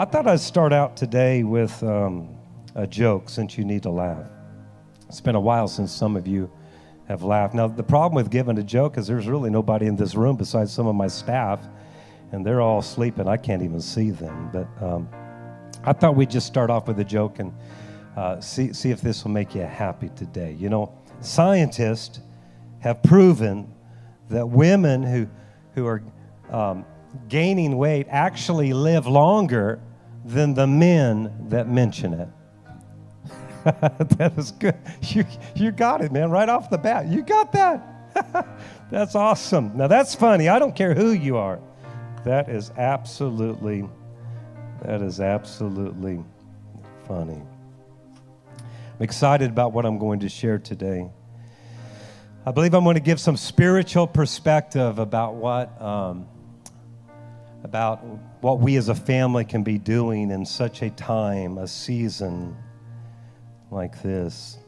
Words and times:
I 0.00 0.06
thought 0.06 0.26
I'd 0.26 0.40
start 0.40 0.72
out 0.72 0.96
today 0.96 1.42
with 1.42 1.82
um, 1.82 2.34
a 2.74 2.86
joke 2.86 3.28
since 3.28 3.58
you 3.58 3.66
need 3.66 3.82
to 3.82 3.90
laugh. 3.90 4.24
It's 5.06 5.20
been 5.20 5.34
a 5.34 5.40
while 5.40 5.68
since 5.68 5.92
some 5.92 6.16
of 6.16 6.26
you 6.26 6.50
have 7.06 7.22
laughed. 7.22 7.52
Now, 7.52 7.68
the 7.68 7.82
problem 7.82 8.14
with 8.14 8.30
giving 8.30 8.56
a 8.56 8.62
joke 8.62 8.96
is 8.96 9.06
there's 9.06 9.28
really 9.28 9.50
nobody 9.50 9.84
in 9.84 9.96
this 9.96 10.14
room 10.14 10.36
besides 10.36 10.72
some 10.72 10.86
of 10.86 10.94
my 10.94 11.06
staff, 11.06 11.60
and 12.32 12.46
they're 12.46 12.62
all 12.62 12.80
sleeping. 12.80 13.28
I 13.28 13.36
can't 13.36 13.62
even 13.62 13.78
see 13.78 14.10
them. 14.10 14.48
But 14.50 14.68
um, 14.82 15.06
I 15.84 15.92
thought 15.92 16.16
we'd 16.16 16.30
just 16.30 16.46
start 16.46 16.70
off 16.70 16.88
with 16.88 16.98
a 16.98 17.04
joke 17.04 17.38
and 17.38 17.52
uh, 18.16 18.40
see, 18.40 18.72
see 18.72 18.90
if 18.90 19.02
this 19.02 19.22
will 19.22 19.32
make 19.32 19.54
you 19.54 19.60
happy 19.60 20.08
today. 20.16 20.56
You 20.58 20.70
know, 20.70 20.94
scientists 21.20 22.20
have 22.78 23.02
proven 23.02 23.70
that 24.30 24.48
women 24.48 25.02
who, 25.02 25.28
who 25.74 25.86
are 25.86 26.02
um, 26.48 26.86
gaining 27.28 27.76
weight 27.76 28.06
actually 28.08 28.72
live 28.72 29.06
longer 29.06 29.78
than 30.24 30.54
the 30.54 30.66
men 30.66 31.32
that 31.48 31.68
mention 31.68 32.14
it. 32.14 32.28
that 33.64 34.32
is 34.36 34.52
good. 34.52 34.76
You, 35.02 35.24
you 35.54 35.70
got 35.70 36.00
it, 36.00 36.12
man, 36.12 36.30
right 36.30 36.48
off 36.48 36.70
the 36.70 36.78
bat. 36.78 37.08
You 37.08 37.22
got 37.22 37.52
that. 37.52 38.48
that's 38.90 39.14
awesome. 39.14 39.76
Now, 39.76 39.86
that's 39.86 40.14
funny. 40.14 40.48
I 40.48 40.58
don't 40.58 40.74
care 40.74 40.94
who 40.94 41.12
you 41.12 41.36
are. 41.36 41.60
That 42.24 42.48
is 42.48 42.70
absolutely, 42.76 43.88
that 44.82 45.02
is 45.02 45.20
absolutely 45.20 46.24
funny. 47.06 47.42
I'm 48.58 49.02
excited 49.02 49.50
about 49.50 49.72
what 49.72 49.86
I'm 49.86 49.98
going 49.98 50.20
to 50.20 50.28
share 50.28 50.58
today. 50.58 51.08
I 52.46 52.52
believe 52.52 52.74
I'm 52.74 52.84
going 52.84 52.94
to 52.94 53.00
give 53.00 53.20
some 53.20 53.36
spiritual 53.36 54.06
perspective 54.06 54.98
about 54.98 55.34
what. 55.34 55.80
Um, 55.80 56.26
about 57.62 57.98
what 58.40 58.60
we 58.60 58.76
as 58.76 58.88
a 58.88 58.94
family 58.94 59.44
can 59.44 59.62
be 59.62 59.78
doing 59.78 60.30
in 60.30 60.46
such 60.46 60.82
a 60.82 60.90
time, 60.90 61.58
a 61.58 61.66
season 61.66 62.56
like 63.70 64.02
this. 64.02 64.58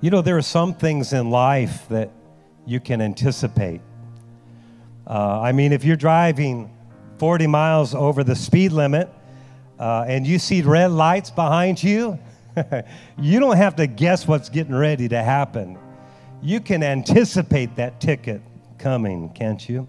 You 0.00 0.10
know, 0.10 0.22
there 0.22 0.36
are 0.36 0.42
some 0.42 0.74
things 0.74 1.12
in 1.12 1.30
life 1.30 1.88
that 1.88 2.10
you 2.66 2.80
can 2.80 3.00
anticipate. 3.00 3.80
Uh, 5.06 5.40
I 5.40 5.52
mean, 5.52 5.72
if 5.72 5.84
you're 5.84 5.96
driving 5.96 6.70
40 7.18 7.46
miles 7.46 7.94
over 7.94 8.24
the 8.24 8.34
speed 8.34 8.72
limit 8.72 9.08
uh, 9.78 10.04
and 10.08 10.26
you 10.26 10.38
see 10.38 10.62
red 10.62 10.90
lights 10.90 11.30
behind 11.30 11.82
you, 11.82 12.18
you 13.18 13.40
don't 13.40 13.56
have 13.56 13.76
to 13.76 13.86
guess 13.86 14.26
what's 14.26 14.48
getting 14.48 14.74
ready 14.74 15.08
to 15.08 15.22
happen. 15.22 15.78
You 16.42 16.60
can 16.60 16.82
anticipate 16.82 17.76
that 17.76 18.00
ticket 18.00 18.42
coming, 18.78 19.30
can't 19.30 19.66
you? 19.68 19.88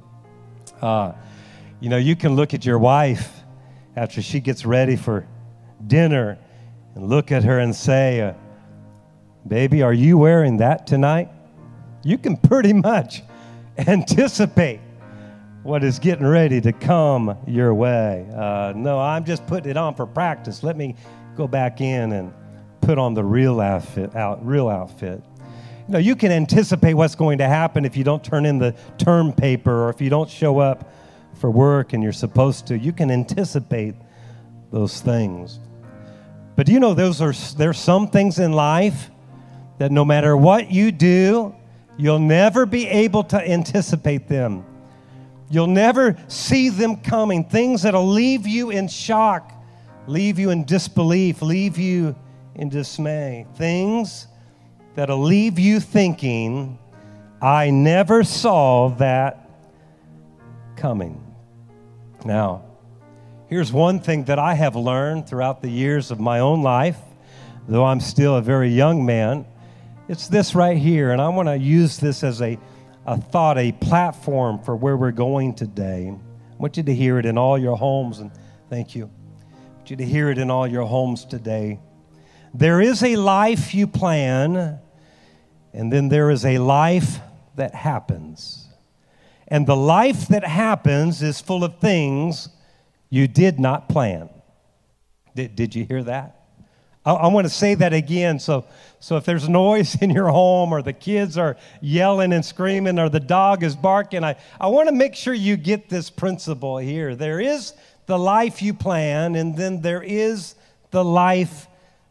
Uh, 0.82 1.14
you 1.80 1.90
know, 1.90 1.98
you 1.98 2.16
can 2.16 2.36
look 2.36 2.54
at 2.54 2.66
your 2.66 2.80
wife 2.80 3.42
after 3.96 4.22
she 4.22 4.40
gets 4.40 4.66
ready 4.66 4.96
for 4.96 5.28
dinner 5.86 6.38
and 6.96 7.08
look 7.08 7.32
at 7.32 7.44
her 7.44 7.60
and 7.60 7.76
say, 7.76 8.22
uh, 8.22 8.34
Baby, 9.48 9.82
are 9.82 9.94
you 9.94 10.18
wearing 10.18 10.58
that 10.58 10.88
tonight? 10.88 11.30
You 12.04 12.18
can 12.18 12.36
pretty 12.36 12.74
much 12.74 13.24
anticipate 13.78 14.82
what 15.64 15.84
is 15.84 16.00
getting 16.00 16.26
ready 16.26 16.60
to 16.62 16.74
come 16.74 17.38
your 17.48 17.74
way. 17.74 18.28
Uh, 18.36 18.74
no, 18.76 19.00
I'm 19.00 19.24
just 19.24 19.46
putting 19.48 19.72
it 19.72 19.78
on 19.78 19.96
for 19.96 20.06
practice. 20.06 20.64
Let 20.64 20.76
me 20.76 20.96
go 21.36 21.48
back 21.48 21.80
in 21.80 22.12
and 22.12 22.34
put 22.82 22.98
on 22.98 23.14
the 23.14 23.24
real 23.24 23.62
outfit. 23.62 24.16
Out, 24.16 24.46
real 24.46 24.68
outfit. 24.68 25.22
You 25.88 25.94
know, 25.94 26.00
you 26.00 26.16
can 26.16 26.32
anticipate 26.32 26.96
what's 26.96 27.16
going 27.16 27.38
to 27.38 27.48
happen 27.48 27.86
if 27.86 27.96
you 27.96 28.04
don't 28.04 28.24
turn 28.24 28.46
in 28.46 28.58
the 28.58 28.76
term 28.98 29.32
paper 29.32 29.86
or 29.86 29.90
if 29.90 30.02
you 30.02 30.10
don't 30.10 30.30
show 30.30 30.60
up 30.60 30.92
for 31.38 31.50
work 31.50 31.94
and 31.94 32.04
you're 32.04 32.12
supposed 32.12 32.68
to, 32.68 32.78
you 32.78 32.92
can 32.92 33.12
anticipate 33.12 33.96
those 34.72 35.02
things. 35.02 35.60
But 36.56 36.68
you 36.68 36.80
know, 36.80 36.94
those 36.94 37.22
are 37.22 37.34
there's 37.56 37.78
some 37.78 38.10
things 38.10 38.40
in 38.40 38.52
life 38.52 39.12
that 39.78 39.92
no 39.92 40.04
matter 40.04 40.36
what 40.36 40.72
you 40.72 40.92
do, 40.92 41.56
you'll 41.98 42.20
never 42.20 42.66
be 42.66 42.88
able 42.88 43.24
to 43.26 43.38
anticipate 43.38 44.28
them. 44.28 44.66
You'll 45.50 45.68
never 45.68 46.18
see 46.28 46.70
them 46.70 46.98
coming. 46.98 47.46
Things 47.46 47.84
that'll 47.84 48.08
leave 48.08 48.46
you 48.48 48.72
in 48.72 48.88
shock, 48.88 49.54
leave 50.08 50.40
you 50.40 50.50
in 50.50 50.66
disbelief, 50.66 51.42
leave 51.42 51.78
you 51.78 52.16
in 52.56 52.70
dismay. 52.70 53.46
Things 53.56 54.28
that'll 54.96 55.22
leave 55.22 55.60
you 55.60 55.80
thinking, 55.80 56.80
I 57.42 57.70
never 57.70 58.24
saw 58.24 58.90
that 58.98 59.48
coming. 60.76 61.27
Now, 62.26 62.64
here's 63.48 63.72
one 63.72 64.00
thing 64.00 64.26
that 64.26 64.40
I 64.40 64.54
have 64.56 64.76
learned 64.76 65.28
throughout 65.28 65.62
the 65.62 65.70
years 65.70 66.12
of 66.12 66.20
my 66.20 66.40
own 66.40 66.64
life, 66.64 66.98
though 67.68 67.86
I'm 67.86 68.00
still 68.00 68.36
a 68.36 68.42
very 68.42 68.70
young 68.70 69.06
man. 69.06 69.46
It's 70.08 70.28
this 70.28 70.56
right 70.56 70.78
here, 70.78 71.12
and 71.12 71.22
I 71.22 71.30
want 71.30 71.48
to 71.48 71.58
use 71.58 71.98
this 71.98 72.24
as 72.24 72.42
a, 72.42 72.58
a 73.06 73.18
thought, 73.18 73.58
a 73.58 73.72
platform 73.72 74.60
for 74.60 74.76
where 74.76 74.98
we're 74.98 75.12
going 75.12 75.54
today. 75.54 76.10
I 76.10 76.56
want 76.58 76.78
you 76.78 76.84
to 76.84 76.96
hear 76.96 77.20
it 77.20 77.26
in 77.26 77.38
all 77.38 77.58
your 77.58 77.78
homes, 77.78 78.20
and 78.20 78.32
thank 78.70 78.96
you. 78.96 79.10
I 79.52 79.78
want 79.78 79.90
you 79.92 79.98
to 79.98 80.06
hear 80.06 80.30
it 80.30 80.38
in 80.38 80.50
all 80.50 80.68
your 80.68 80.86
homes 80.86 81.24
today. 81.26 81.80
There 82.54 82.82
is 82.82 83.04
a 83.04 83.16
life 83.16 83.76
you 83.76 83.86
plan, 83.86 84.80
and 85.74 85.94
then 85.94 86.10
there 86.10 86.32
is 86.32 86.46
a 86.46 86.58
life 86.58 87.20
that 87.56 87.76
happens. 87.76 88.67
And 89.48 89.66
the 89.66 89.76
life 89.76 90.28
that 90.28 90.44
happens 90.44 91.22
is 91.22 91.40
full 91.40 91.64
of 91.64 91.80
things 91.80 92.50
you 93.10 93.28
did 93.28 93.60
not 93.60 93.88
plan. 93.88 94.30
Did, 95.36 95.56
did 95.56 95.76
you 95.76 95.86
hear 95.86 96.04
that? 96.04 96.46
I, 97.06 97.14
I 97.14 97.28
want 97.28 97.46
to 97.46 97.54
say 97.54 97.74
that 97.76 97.94
again. 97.94 98.40
So, 98.40 98.66
so 99.00 99.16
if 99.16 99.24
there's 99.24 99.48
noise 99.48 99.96
in 100.02 100.10
your 100.10 100.28
home 100.28 100.74
or 100.74 100.82
the 100.82 100.94
kids 100.94 101.38
are 101.38 101.56
yelling 101.82 102.34
and 102.34 102.44
screaming 102.44 103.00
or 103.00 103.08
the 103.08 103.22
dog 103.22 103.64
is 103.64 103.76
barking, 103.76 104.24
I, 104.24 104.36
I 104.60 104.68
want 104.68 104.90
to 104.90 104.96
make 104.96 105.16
sure 105.16 105.34
you 105.34 105.56
get 105.56 105.88
this 105.88 106.10
principle 106.10 106.78
here. 106.78 107.16
There 107.16 107.40
is 107.40 107.74
the 108.06 108.20
life 108.20 108.62
you 108.62 108.74
plan, 108.74 109.36
and 109.36 109.58
then 109.58 109.82
there 109.82 110.02
is 110.02 110.56
the 110.92 111.04
life 111.04 111.68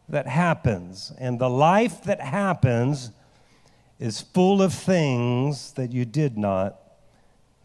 that 0.09 0.27
happens. 0.27 1.11
And 1.19 1.39
the 1.39 1.49
life 1.49 2.03
that 2.03 2.21
happens 2.21 3.11
is 3.99 4.21
full 4.21 4.61
of 4.61 4.73
things 4.73 5.73
that 5.73 5.91
you 5.91 6.05
did 6.05 6.37
not 6.37 6.86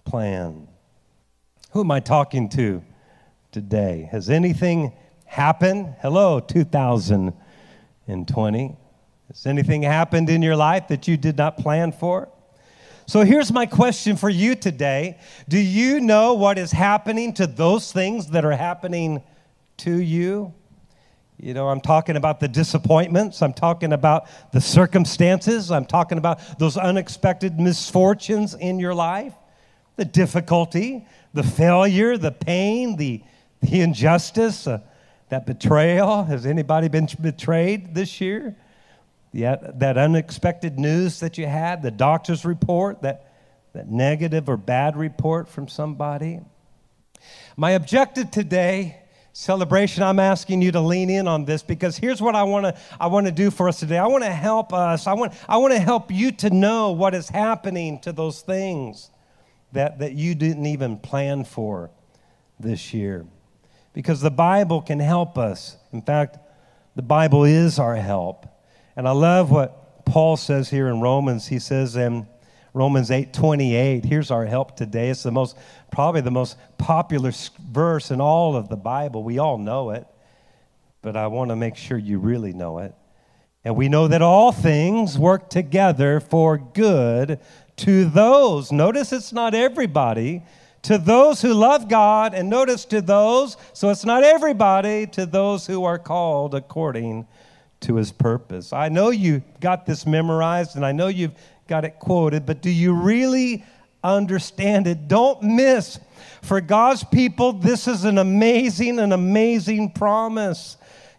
plan. 0.05 0.69
Who 1.73 1.81
am 1.81 1.91
I 1.91 2.01
talking 2.01 2.51
to 2.51 2.83
today? 3.51 4.09
Has 4.13 4.29
anything 4.29 4.93
happened? 5.25 5.95
Hello, 6.01 6.41
2020. 6.41 8.77
Has 9.29 9.47
anything 9.47 9.83
happened 9.83 10.29
in 10.29 10.43
your 10.43 10.57
life 10.57 10.89
that 10.89 11.09
you 11.09 11.17
did 11.17 11.39
not 11.39 11.57
plan 11.57 11.93
for? 11.93 12.29
So 13.07 13.25
here's 13.25 13.51
my 13.51 13.65
question 13.67 14.17
for 14.17 14.29
you 14.29 14.55
today 14.55 15.19
Do 15.49 15.59
you 15.59 16.01
know 16.01 16.35
what 16.35 16.59
is 16.59 16.73
happening 16.73 17.33
to 17.35 17.47
those 17.47 17.93
things 17.93 18.29
that 18.29 18.45
are 18.45 18.53
happening 18.53 19.23
to 19.79 19.95
you? 19.95 20.53
You 21.39 21.55
know, 21.55 21.69
I'm 21.69 21.81
talking 21.81 22.17
about 22.17 22.39
the 22.39 22.49
disappointments. 22.49 23.43
I'm 23.43 23.55
talking 23.55 23.93
about 23.93 24.29
the 24.53 24.61
circumstances. 24.61 25.73
I'm 25.73 25.87
talking 25.87 26.19
about 26.19 26.59
those 26.59 26.77
unexpected 26.77 27.59
misfortunes 27.59 28.55
in 28.55 28.79
your 28.79 28.95
life 28.95 29.35
the 29.97 30.05
difficulty, 30.05 31.07
the 31.35 31.43
failure, 31.43 32.17
the 32.17 32.33
pain, 32.33 32.97
the, 32.97 33.23
the 33.61 33.81
injustice, 33.81 34.67
uh, 34.67 34.81
that 35.29 35.47
betrayal. 35.47 36.25
Has 36.25 36.47
anybody 36.47 36.89
been 36.89 37.09
betrayed 37.21 37.95
this 37.95 38.21
year? 38.21 38.57
Yet 39.33 39.79
that 39.79 39.97
unexpected 39.97 40.79
news 40.79 41.21
that 41.21 41.39
you 41.39 41.47
had, 41.47 41.83
the 41.83 41.91
doctor's 41.91 42.45
report, 42.45 43.03
that, 43.03 43.33
that 43.73 43.89
negative 43.89 44.49
or 44.49 44.59
bad 44.59 44.97
report 44.97 45.49
from 45.49 45.69
somebody. 45.69 46.41
My 47.57 47.71
objective 47.71 48.31
today, 48.31 48.99
celebration, 49.33 50.03
I'm 50.03 50.19
asking 50.19 50.61
you 50.61 50.73
to 50.73 50.81
lean 50.81 51.09
in 51.09 51.27
on 51.27 51.47
this 51.47 51.63
because 51.63 51.97
here's 51.97 52.21
what 52.21 52.35
I 52.35 52.43
want 52.43 52.67
to 52.67 52.77
I 53.01 53.07
want 53.07 53.25
to 53.27 53.33
do 53.33 53.51
for 53.51 53.69
us 53.69 53.81
today. 53.81 53.97
I 53.97 54.07
want 54.07 54.25
to 54.25 54.33
help 54.33 54.75
us. 54.75 55.07
I 55.07 55.15
want 55.15 55.33
I 55.49 55.57
want 55.57 55.73
to 55.73 55.79
help 55.79 56.11
you 56.11 56.33
to 56.33 56.51
know 56.51 56.91
what 56.91 57.15
is 57.15 57.31
happening 57.31 58.01
to 58.01 58.13
those 58.13 58.43
things 58.43 59.12
that, 59.73 59.99
that 59.99 60.13
you 60.13 60.35
didn't 60.35 60.67
even 60.67 60.99
plan 60.99 61.45
for 61.45 61.91
this 62.59 62.95
year. 62.95 63.27
Because 63.93 64.21
the 64.21 64.31
Bible 64.31 64.81
can 64.81 65.01
help 65.01 65.37
us. 65.37 65.77
In 65.93 66.03
fact, 66.03 66.39
the 66.95 67.03
Bible 67.03 67.45
is 67.45 67.79
our 67.79 67.97
help. 67.97 68.47
And 68.97 69.09
I 69.09 69.13
love 69.13 69.51
what 69.51 70.05
Paul 70.05 70.37
says 70.37 70.71
here 70.71 70.89
in 70.89 71.01
Romans. 71.01 71.47
He 71.47 71.59
says 71.59 71.97
in 71.97 72.27
Romans 72.75 73.11
8 73.11 73.33
28, 73.33 74.05
here's 74.05 74.31
our 74.31 74.47
help 74.47 74.77
today. 74.77 75.11
It's 75.11 75.23
the 75.23 75.31
most, 75.31 75.57
probably 75.91 76.23
the 76.23 76.31
most 76.31 76.57
popular 76.79 77.33
verse 77.71 78.11
in 78.11 78.21
all 78.21 78.57
of 78.57 78.69
the 78.69 78.77
Bible. 78.77 79.23
We 79.23 79.39
all 79.39 79.59
know 79.59 79.91
it, 79.91 80.07
but 81.03 81.17
I 81.17 81.27
want 81.27 81.51
to 81.51 81.57
make 81.57 81.77
sure 81.77 81.99
you 81.99 82.19
really 82.19 82.53
know 82.53 82.79
it. 82.79 82.95
And 83.65 83.77
we 83.77 83.89
know 83.89 84.09
that 84.09 84.23
all 84.23 84.51
things 84.51 85.19
work 85.19 85.49
together 85.49 86.19
for 86.19 86.59
good 86.59 87.39
to 87.77 88.05
those, 88.05 88.71
notice 88.71 89.13
it's 89.13 89.33
not 89.33 89.55
everybody, 89.55 90.43
To 90.83 90.99
those 90.99 91.41
who 91.41 91.55
love 91.55 91.89
God, 91.89 92.35
and 92.35 92.51
notice 92.51 92.85
to 92.87 93.01
those, 93.01 93.57
so 93.73 93.91
it's 93.91 94.05
not 94.05 94.25
everybody, 94.25 95.07
to 95.09 95.27
those 95.27 95.65
who 95.65 95.85
are 95.85 95.99
called 95.99 96.57
according 96.57 97.29
to 97.81 97.97
his 97.97 98.11
purpose. 98.11 98.73
I 98.73 98.89
know 98.89 99.11
you 99.11 99.45
got 99.61 99.87
this 99.87 100.07
memorized 100.07 100.75
and 100.75 100.85
I 100.85 100.91
know 100.91 101.07
you've 101.07 101.35
got 101.69 101.85
it 101.85 102.01
quoted, 102.01 102.47
but 102.47 102.63
do 102.63 102.71
you 102.71 102.95
really 102.95 103.65
understand 104.03 104.89
it? 104.89 105.07
Don't 105.07 105.43
miss. 105.43 106.01
For 106.43 106.61
God's 106.61 107.05
people, 107.05 107.53
this 107.53 107.87
is 107.87 108.05
an 108.05 108.19
amazing, 108.19 108.99
an 108.99 109.13
amazing 109.13 109.93
promise. 109.93 110.77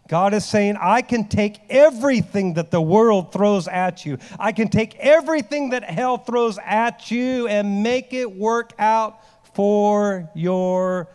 God 0.08 0.34
is 0.34 0.44
saying, 0.44 0.76
I 0.80 1.02
can 1.02 1.28
take 1.28 1.60
everything 1.70 2.54
that 2.54 2.70
the 2.70 2.80
world 2.80 3.32
throws 3.32 3.66
at 3.68 4.04
you. 4.04 4.18
I 4.38 4.52
can 4.52 4.68
take 4.68 4.96
everything 4.96 5.70
that 5.70 5.84
hell 5.84 6.18
throws 6.18 6.58
at 6.58 7.10
you 7.10 7.48
and 7.48 7.82
make 7.82 8.12
it 8.12 8.30
work 8.30 8.72
out 8.78 9.20
for 9.54 10.28
your 10.34 11.08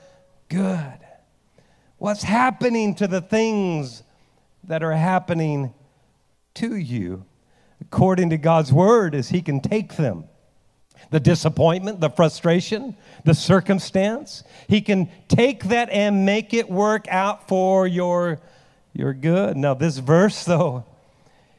good. 0.47 0.99
What's 1.97 2.23
happening 2.23 2.95
to 2.95 3.07
the 3.07 3.21
things 3.21 4.03
that 4.63 4.81
are 4.81 4.93
happening 4.93 5.73
to 6.55 6.75
you 6.75 7.25
according 7.81 8.29
to 8.29 8.37
God's 8.37 8.71
word 8.73 9.15
is 9.15 9.29
He 9.29 9.41
can 9.41 9.59
take 9.59 9.95
them. 9.95 10.25
The 11.11 11.19
disappointment, 11.19 12.01
the 12.01 12.09
frustration, 12.09 12.95
the 13.25 13.33
circumstance, 13.33 14.43
He 14.67 14.81
can 14.81 15.09
take 15.27 15.65
that 15.65 15.89
and 15.89 16.25
make 16.25 16.53
it 16.53 16.69
work 16.69 17.07
out 17.09 17.47
for 17.47 17.87
your, 17.87 18.39
your 18.93 19.13
good. 19.13 19.57
Now, 19.57 19.73
this 19.73 19.97
verse, 19.97 20.43
though, 20.43 20.85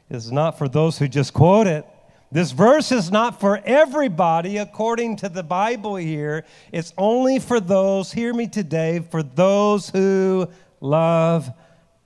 is 0.09 0.31
not 0.31 0.57
for 0.57 0.67
those 0.67 0.97
who 0.97 1.07
just 1.07 1.33
quote 1.33 1.67
it. 1.67 1.85
This 2.31 2.51
verse 2.51 2.91
is 2.91 3.11
not 3.11 3.41
for 3.41 3.61
everybody 3.65 4.57
according 4.57 5.17
to 5.17 5.29
the 5.29 5.43
Bible 5.43 5.97
here. 5.97 6.45
It's 6.71 6.93
only 6.97 7.39
for 7.39 7.59
those, 7.59 8.13
hear 8.13 8.33
me 8.33 8.47
today, 8.47 8.99
for 9.11 9.21
those 9.21 9.89
who 9.89 10.49
love 10.79 11.49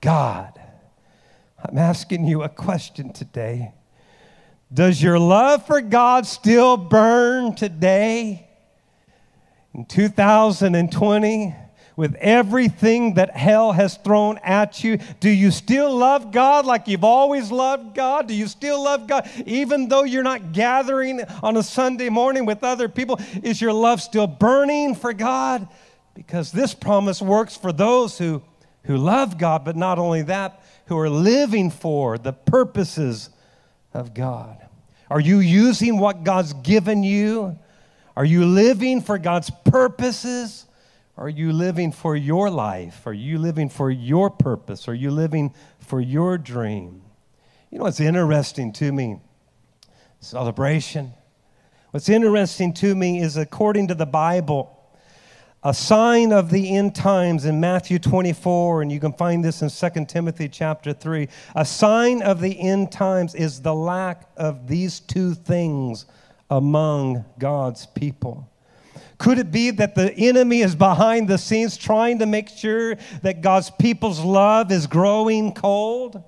God. 0.00 0.60
I'm 1.64 1.78
asking 1.78 2.26
you 2.26 2.42
a 2.42 2.48
question 2.48 3.12
today. 3.12 3.72
Does 4.72 5.00
your 5.00 5.18
love 5.18 5.64
for 5.66 5.80
God 5.80 6.26
still 6.26 6.76
burn 6.76 7.54
today? 7.54 8.48
In 9.74 9.84
2020, 9.84 11.54
with 11.96 12.14
everything 12.16 13.14
that 13.14 13.34
hell 13.34 13.72
has 13.72 13.96
thrown 13.96 14.38
at 14.44 14.84
you, 14.84 14.98
do 15.18 15.30
you 15.30 15.50
still 15.50 15.96
love 15.96 16.30
God 16.30 16.66
like 16.66 16.86
you've 16.86 17.04
always 17.04 17.50
loved 17.50 17.94
God? 17.94 18.28
Do 18.28 18.34
you 18.34 18.46
still 18.46 18.84
love 18.84 19.06
God 19.06 19.28
even 19.46 19.88
though 19.88 20.04
you're 20.04 20.22
not 20.22 20.52
gathering 20.52 21.22
on 21.42 21.56
a 21.56 21.62
Sunday 21.62 22.10
morning 22.10 22.44
with 22.44 22.62
other 22.62 22.88
people? 22.90 23.18
Is 23.42 23.62
your 23.62 23.72
love 23.72 24.02
still 24.02 24.26
burning 24.26 24.94
for 24.94 25.14
God? 25.14 25.66
Because 26.14 26.52
this 26.52 26.74
promise 26.74 27.22
works 27.22 27.56
for 27.56 27.72
those 27.72 28.18
who, 28.18 28.42
who 28.84 28.98
love 28.98 29.38
God, 29.38 29.64
but 29.64 29.74
not 29.74 29.98
only 29.98 30.22
that, 30.22 30.62
who 30.86 30.98
are 30.98 31.10
living 31.10 31.70
for 31.70 32.18
the 32.18 32.32
purposes 32.32 33.30
of 33.94 34.12
God. 34.12 34.58
Are 35.08 35.20
you 35.20 35.38
using 35.38 35.98
what 35.98 36.24
God's 36.24 36.52
given 36.52 37.02
you? 37.02 37.58
Are 38.14 38.24
you 38.24 38.44
living 38.44 39.00
for 39.00 39.16
God's 39.16 39.50
purposes? 39.64 40.65
Are 41.18 41.30
you 41.30 41.52
living 41.52 41.92
for 41.92 42.14
your 42.14 42.50
life? 42.50 43.06
Are 43.06 43.12
you 43.12 43.38
living 43.38 43.70
for 43.70 43.90
your 43.90 44.28
purpose? 44.28 44.86
Are 44.86 44.94
you 44.94 45.10
living 45.10 45.54
for 45.78 45.98
your 45.98 46.36
dream? 46.36 47.02
You 47.70 47.78
know 47.78 47.84
what's 47.84 48.00
interesting 48.00 48.72
to 48.74 48.92
me? 48.92 49.20
Celebration. 50.20 51.14
What's 51.90 52.10
interesting 52.10 52.74
to 52.74 52.94
me 52.94 53.20
is 53.22 53.38
according 53.38 53.88
to 53.88 53.94
the 53.94 54.04
Bible, 54.04 54.72
a 55.62 55.72
sign 55.72 56.32
of 56.32 56.50
the 56.50 56.76
end 56.76 56.94
times 56.94 57.46
in 57.46 57.60
Matthew 57.60 57.98
24, 57.98 58.82
and 58.82 58.92
you 58.92 59.00
can 59.00 59.14
find 59.14 59.42
this 59.42 59.62
in 59.62 59.70
2 59.70 60.04
Timothy 60.04 60.50
chapter 60.50 60.92
3. 60.92 61.28
A 61.54 61.64
sign 61.64 62.20
of 62.20 62.42
the 62.42 62.60
end 62.60 62.92
times 62.92 63.34
is 63.34 63.62
the 63.62 63.74
lack 63.74 64.28
of 64.36 64.68
these 64.68 65.00
two 65.00 65.32
things 65.32 66.04
among 66.50 67.24
God's 67.38 67.86
people. 67.86 68.50
Could 69.18 69.38
it 69.38 69.50
be 69.50 69.70
that 69.70 69.94
the 69.94 70.12
enemy 70.12 70.60
is 70.60 70.74
behind 70.74 71.28
the 71.28 71.38
scenes 71.38 71.76
trying 71.76 72.18
to 72.18 72.26
make 72.26 72.48
sure 72.48 72.96
that 73.22 73.40
God's 73.40 73.70
people's 73.70 74.20
love 74.20 74.70
is 74.70 74.86
growing 74.86 75.52
cold? 75.54 76.22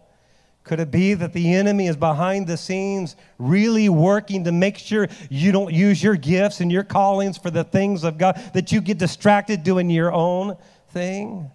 Could 0.65 0.81
it 0.81 0.91
be 0.91 1.15
that 1.15 1.33
the 1.33 1.55
enemy 1.55 1.87
is 1.87 1.97
behind 1.97 2.47
the 2.47 2.57
scenes 2.57 3.17
really 3.39 3.89
working 3.89 4.45
to 4.45 4.53
make 4.53 4.77
sure 4.77 5.09
you 5.31 5.51
don't 5.51 5.73
use 5.73 6.03
your 6.03 6.17
gifts 6.17 6.61
and 6.61 6.71
your 6.71 6.85
callings 6.85 7.39
for 7.39 7.51
the 7.51 7.65
things 7.65 8.05
of 8.05 8.19
God, 8.19 8.39
that 8.53 8.71
you 8.71 8.81
get 8.81 8.99
distracted 8.99 9.63
doing 9.65 9.89
your 9.89 10.13
own 10.13 10.57
thing? 10.89 11.51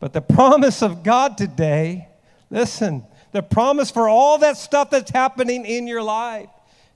But 0.00 0.12
the 0.12 0.22
promise 0.22 0.82
of 0.82 1.02
God 1.02 1.36
today, 1.36 2.08
listen, 2.50 3.04
the 3.32 3.42
promise 3.42 3.90
for 3.90 4.08
all 4.08 4.38
that 4.38 4.56
stuff 4.56 4.90
that's 4.90 5.10
happening 5.10 5.66
in 5.66 5.86
your 5.86 6.02
life 6.02 6.48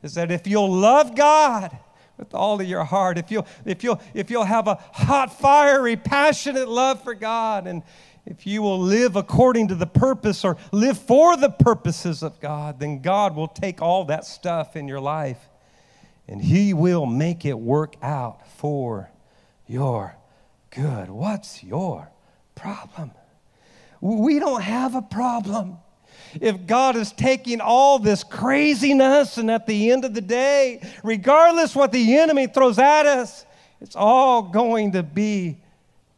is 0.03 0.15
that 0.15 0.31
if 0.31 0.47
you'll 0.47 0.73
love 0.73 1.15
God, 1.15 1.77
with 2.21 2.35
all 2.35 2.61
of 2.61 2.67
your 2.67 2.85
heart, 2.85 3.19
if 3.19 3.31
you'll, 3.31 3.47
if 3.65 3.83
you'll, 3.83 4.01
if 4.15 4.31
you'll 4.31 4.45
have 4.45 4.69
a 4.69 4.75
hot, 4.93 5.37
fiery, 5.41 5.97
passionate 5.97 6.69
love 6.69 7.03
for 7.03 7.15
God, 7.15 7.67
and 7.67 7.83
if 8.27 8.47
you 8.47 8.61
will 8.61 8.79
live 8.79 9.17
according 9.17 9.69
to 9.69 9.75
the 9.75 9.87
purpose 9.87 10.45
or 10.45 10.59
live 10.71 10.99
for 10.99 11.37
the 11.37 11.49
purposes 11.49 12.23
of 12.23 12.39
God, 12.39 12.79
then 12.79 13.01
God 13.01 13.35
will 13.35 13.49
take 13.49 13.81
all 13.81 14.05
that 14.05 14.27
stuff 14.27 14.77
in 14.77 14.87
your 14.87 15.01
life 15.01 15.49
and 16.29 16.41
He 16.41 16.75
will 16.75 17.07
make 17.07 17.45
it 17.45 17.59
work 17.59 17.97
out 18.03 18.47
for 18.47 19.11
your 19.67 20.17
good. 20.71 21.09
What's 21.09 21.65
your 21.65 22.11
problem? 22.55 23.13
We 24.01 24.39
don't 24.39 24.63
have 24.63 24.95
a 24.95 25.03
problem. 25.03 25.79
If 26.41 26.67
God 26.67 26.97
is 26.97 27.13
taking 27.13 27.61
all 27.61 27.99
this 27.99 28.23
craziness, 28.23 29.39
and 29.39 29.51
at 29.51 29.67
the 29.67 29.91
end 29.91 30.05
of 30.05 30.15
the 30.15 30.21
day, 30.21 30.83
regardless 31.03 31.75
what 31.75 31.93
the 31.93 32.19
enemy 32.19 32.47
throws 32.47 32.79
at 32.79 33.07
us, 33.07 33.45
it's 33.81 33.97
all 33.97 34.43
going 34.43 34.93
to 34.93 35.03
be 35.03 35.59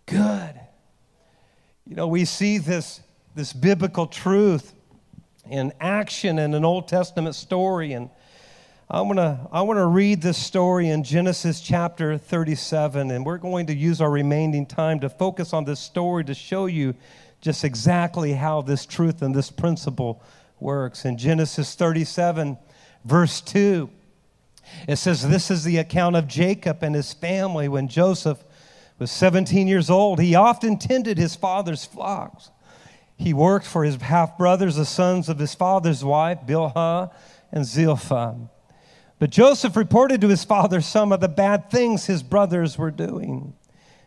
good. 0.06 0.60
You 1.86 1.96
know, 1.96 2.08
we 2.08 2.24
see 2.24 2.58
this, 2.58 3.00
this 3.34 3.52
biblical 3.52 4.06
truth 4.06 4.74
in 5.48 5.72
action 5.80 6.38
in 6.38 6.54
an 6.54 6.64
Old 6.64 6.88
Testament 6.88 7.34
story. 7.34 7.92
And 7.92 8.10
I 8.90 9.00
want 9.00 9.78
to 9.78 9.86
read 9.86 10.22
this 10.22 10.38
story 10.38 10.88
in 10.88 11.02
Genesis 11.04 11.60
chapter 11.60 12.18
37. 12.18 13.10
And 13.10 13.24
we're 13.24 13.38
going 13.38 13.66
to 13.66 13.74
use 13.74 14.00
our 14.00 14.10
remaining 14.10 14.66
time 14.66 15.00
to 15.00 15.08
focus 15.08 15.52
on 15.52 15.64
this 15.64 15.80
story 15.80 16.24
to 16.24 16.34
show 16.34 16.66
you 16.66 16.94
just 17.42 17.64
exactly 17.64 18.32
how 18.32 18.62
this 18.62 18.86
truth 18.86 19.20
and 19.20 19.34
this 19.34 19.50
principle 19.50 20.22
works. 20.58 21.04
In 21.04 21.18
Genesis 21.18 21.74
37, 21.74 22.56
verse 23.04 23.42
2, 23.42 23.90
it 24.88 24.96
says, 24.96 25.28
This 25.28 25.50
is 25.50 25.64
the 25.64 25.76
account 25.76 26.16
of 26.16 26.28
Jacob 26.28 26.82
and 26.82 26.94
his 26.94 27.12
family 27.12 27.68
when 27.68 27.88
Joseph 27.88 28.42
was 28.98 29.10
17 29.10 29.66
years 29.66 29.90
old, 29.90 30.20
he 30.20 30.36
often 30.36 30.78
tended 30.78 31.18
his 31.18 31.34
father's 31.34 31.84
flocks. 31.84 32.50
He 33.16 33.34
worked 33.34 33.66
for 33.66 33.82
his 33.82 33.96
half 33.96 34.38
brothers, 34.38 34.76
the 34.76 34.84
sons 34.84 35.28
of 35.28 35.40
his 35.40 35.56
father's 35.56 36.04
wife, 36.04 36.38
Bilhah 36.46 37.12
and 37.50 37.64
Zilpah. 37.64 38.36
But 39.18 39.30
Joseph 39.30 39.76
reported 39.76 40.20
to 40.20 40.28
his 40.28 40.44
father 40.44 40.80
some 40.80 41.10
of 41.10 41.20
the 41.20 41.28
bad 41.28 41.68
things 41.70 42.06
his 42.06 42.22
brothers 42.22 42.78
were 42.78 42.92
doing. 42.92 43.54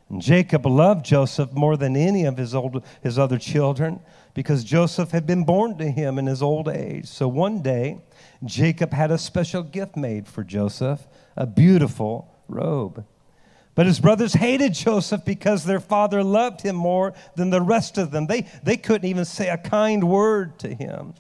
And 0.10 0.22
Jacob 0.22 0.66
loved 0.66 1.06
Joseph 1.06 1.52
more 1.54 1.78
than 1.78 1.96
any 1.96 2.26
of 2.26 2.38
his, 2.38 2.54
old, 2.54 2.84
his 3.02 3.18
other 3.18 3.38
children 3.38 4.00
because 4.34 4.64
Joseph 4.64 5.12
had 5.12 5.26
been 5.26 5.46
born 5.46 5.78
to 5.78 5.90
him 5.90 6.20
in 6.20 6.28
his 6.28 6.44
old 6.44 6.68
age. 6.68 7.08
So 7.08 7.28
one 7.28 7.62
day, 7.62 8.02
Jacob 8.44 8.94
had 8.94 9.10
a 9.10 9.18
special 9.18 9.64
gift 9.64 9.98
made 9.98 10.28
for 10.28 10.44
Joseph 10.44 11.08
a 11.36 11.48
beautiful 11.48 12.32
robe. 12.48 13.06
But 13.74 13.88
his 13.88 14.00
brothers 14.00 14.34
hated 14.34 14.74
Joseph 14.74 15.26
because 15.26 15.66
their 15.66 15.80
father 15.80 16.24
loved 16.24 16.62
him 16.62 16.76
more 16.76 17.14
than 17.36 17.50
the 17.50 17.62
rest 17.62 17.98
of 17.98 18.12
them. 18.12 18.28
They, 18.28 18.48
they 18.64 18.78
couldn't 18.78 19.10
even 19.10 19.26
say 19.26 19.50
a 19.50 19.58
kind 19.58 20.04
word 20.06 20.60
to 20.60 20.74
him. 20.74 21.14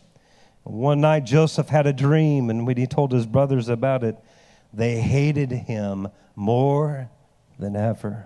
One 0.63 1.01
night, 1.01 1.25
Joseph 1.25 1.69
had 1.69 1.85
a 1.85 1.93
dream, 1.93 2.49
and 2.49 2.65
when 2.65 2.77
he 2.77 2.87
told 2.87 3.11
his 3.11 3.25
brothers 3.25 3.69
about 3.69 4.03
it, 4.03 4.17
they 4.73 4.99
hated 4.99 5.51
him 5.51 6.07
more 6.35 7.09
than 7.59 7.75
ever. 7.75 8.25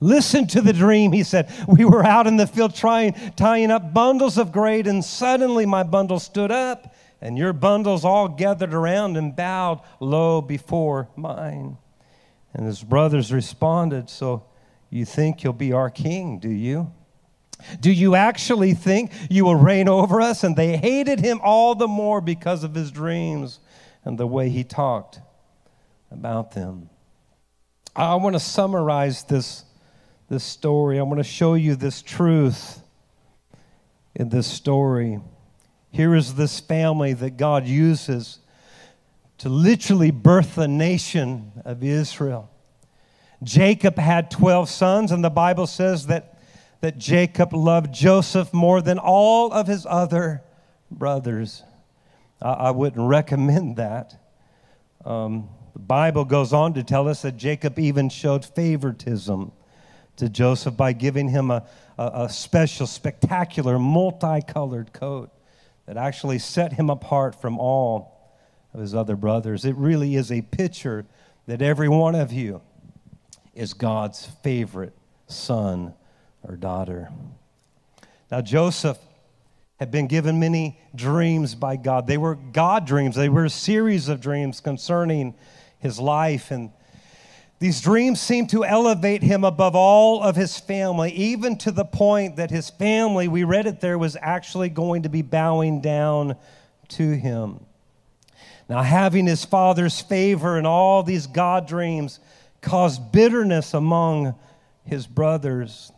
Listen 0.00 0.46
to 0.48 0.60
the 0.60 0.72
dream, 0.72 1.12
he 1.12 1.22
said. 1.22 1.50
We 1.66 1.84
were 1.84 2.04
out 2.04 2.26
in 2.26 2.36
the 2.36 2.46
field 2.46 2.74
trying, 2.74 3.14
tying 3.36 3.70
up 3.70 3.94
bundles 3.94 4.36
of 4.38 4.52
grain, 4.52 4.86
and 4.86 5.04
suddenly 5.04 5.64
my 5.66 5.82
bundle 5.82 6.20
stood 6.20 6.50
up, 6.50 6.94
and 7.20 7.38
your 7.38 7.52
bundles 7.52 8.04
all 8.04 8.28
gathered 8.28 8.74
around 8.74 9.16
and 9.16 9.34
bowed 9.34 9.80
low 10.00 10.42
before 10.42 11.08
mine. 11.16 11.78
And 12.52 12.66
his 12.66 12.82
brothers 12.82 13.32
responded, 13.32 14.10
So 14.10 14.44
you 14.90 15.04
think 15.04 15.42
you'll 15.42 15.52
be 15.52 15.72
our 15.72 15.90
king, 15.90 16.38
do 16.38 16.50
you? 16.50 16.92
Do 17.80 17.90
you 17.90 18.14
actually 18.14 18.74
think 18.74 19.12
you 19.30 19.44
will 19.44 19.56
reign 19.56 19.88
over 19.88 20.20
us? 20.20 20.44
And 20.44 20.56
they 20.56 20.76
hated 20.76 21.20
him 21.20 21.40
all 21.42 21.74
the 21.74 21.88
more 21.88 22.20
because 22.20 22.64
of 22.64 22.74
his 22.74 22.90
dreams 22.90 23.60
and 24.04 24.18
the 24.18 24.26
way 24.26 24.48
he 24.48 24.62
talked 24.62 25.20
about 26.10 26.52
them. 26.52 26.90
I 27.94 28.14
want 28.16 28.34
to 28.34 28.40
summarize 28.40 29.24
this, 29.24 29.64
this 30.28 30.44
story. 30.44 30.98
I 30.98 31.02
want 31.02 31.18
to 31.18 31.24
show 31.24 31.54
you 31.54 31.76
this 31.76 32.02
truth 32.02 32.82
in 34.14 34.28
this 34.28 34.46
story. 34.46 35.20
Here 35.90 36.14
is 36.14 36.34
this 36.34 36.58
family 36.58 37.12
that 37.12 37.36
God 37.36 37.66
uses 37.66 38.40
to 39.38 39.48
literally 39.48 40.10
birth 40.10 40.56
the 40.56 40.66
nation 40.66 41.52
of 41.64 41.84
Israel. 41.84 42.50
Jacob 43.42 43.98
had 43.98 44.30
12 44.30 44.68
sons, 44.68 45.12
and 45.12 45.22
the 45.22 45.30
Bible 45.30 45.66
says 45.66 46.06
that, 46.06 46.40
that 46.80 46.98
Jacob 46.98 47.52
loved 47.52 47.94
Joseph 47.94 48.52
more 48.52 48.80
than 48.80 48.98
all 48.98 49.52
of 49.52 49.66
his 49.66 49.86
other 49.88 50.42
brothers. 50.90 51.62
I, 52.42 52.52
I 52.52 52.70
wouldn't 52.70 53.06
recommend 53.06 53.76
that. 53.76 54.20
Um, 55.04 55.50
the 55.74 55.80
Bible 55.80 56.24
goes 56.24 56.52
on 56.52 56.74
to 56.74 56.82
tell 56.82 57.06
us 57.06 57.22
that 57.22 57.36
Jacob 57.36 57.78
even 57.78 58.08
showed 58.08 58.44
favoritism 58.44 59.52
to 60.16 60.28
Joseph 60.28 60.76
by 60.76 60.92
giving 60.92 61.28
him 61.28 61.50
a, 61.50 61.64
a, 61.98 62.10
a 62.24 62.28
special, 62.28 62.86
spectacular, 62.86 63.78
multicolored 63.78 64.92
coat 64.92 65.30
that 65.86 65.96
actually 65.96 66.38
set 66.38 66.72
him 66.72 66.90
apart 66.90 67.40
from 67.40 67.58
all 67.58 68.34
of 68.74 68.80
his 68.80 68.94
other 68.94 69.16
brothers. 69.16 69.64
It 69.64 69.76
really 69.76 70.16
is 70.16 70.30
a 70.32 70.42
picture 70.42 71.06
that 71.46 71.62
every 71.62 71.88
one 71.88 72.14
of 72.14 72.32
you 72.32 72.60
is 73.54 73.72
God's 73.72 74.26
favorite 74.42 74.94
son 75.26 75.94
or 76.42 76.56
daughter. 76.56 77.10
Now, 78.30 78.40
Joseph 78.40 78.98
had 79.78 79.90
been 79.90 80.06
given 80.06 80.40
many 80.40 80.78
dreams 80.94 81.54
by 81.54 81.76
God. 81.76 82.06
They 82.06 82.18
were 82.18 82.34
God 82.34 82.86
dreams, 82.86 83.16
they 83.16 83.28
were 83.28 83.44
a 83.44 83.50
series 83.50 84.08
of 84.08 84.20
dreams 84.20 84.60
concerning 84.60 85.34
his 85.78 85.98
life. 85.98 86.50
And 86.50 86.70
these 87.58 87.80
dreams 87.80 88.20
seemed 88.20 88.50
to 88.50 88.64
elevate 88.64 89.22
him 89.22 89.42
above 89.42 89.74
all 89.74 90.22
of 90.22 90.36
his 90.36 90.58
family, 90.58 91.10
even 91.12 91.56
to 91.58 91.70
the 91.70 91.84
point 91.84 92.36
that 92.36 92.50
his 92.50 92.68
family, 92.68 93.28
we 93.28 93.44
read 93.44 93.66
it 93.66 93.80
there, 93.80 93.96
was 93.96 94.16
actually 94.20 94.68
going 94.68 95.04
to 95.04 95.08
be 95.08 95.22
bowing 95.22 95.80
down 95.80 96.36
to 96.88 97.16
him. 97.16 97.60
Now, 98.68 98.82
having 98.82 99.26
his 99.26 99.44
father's 99.44 100.00
favor 100.00 100.58
and 100.58 100.66
all 100.66 101.02
these 101.02 101.26
God 101.26 101.66
dreams 101.66 102.20
caused 102.60 103.12
bitterness 103.12 103.74
among 103.74 104.34
his 104.84 105.06
brothers. 105.06 105.92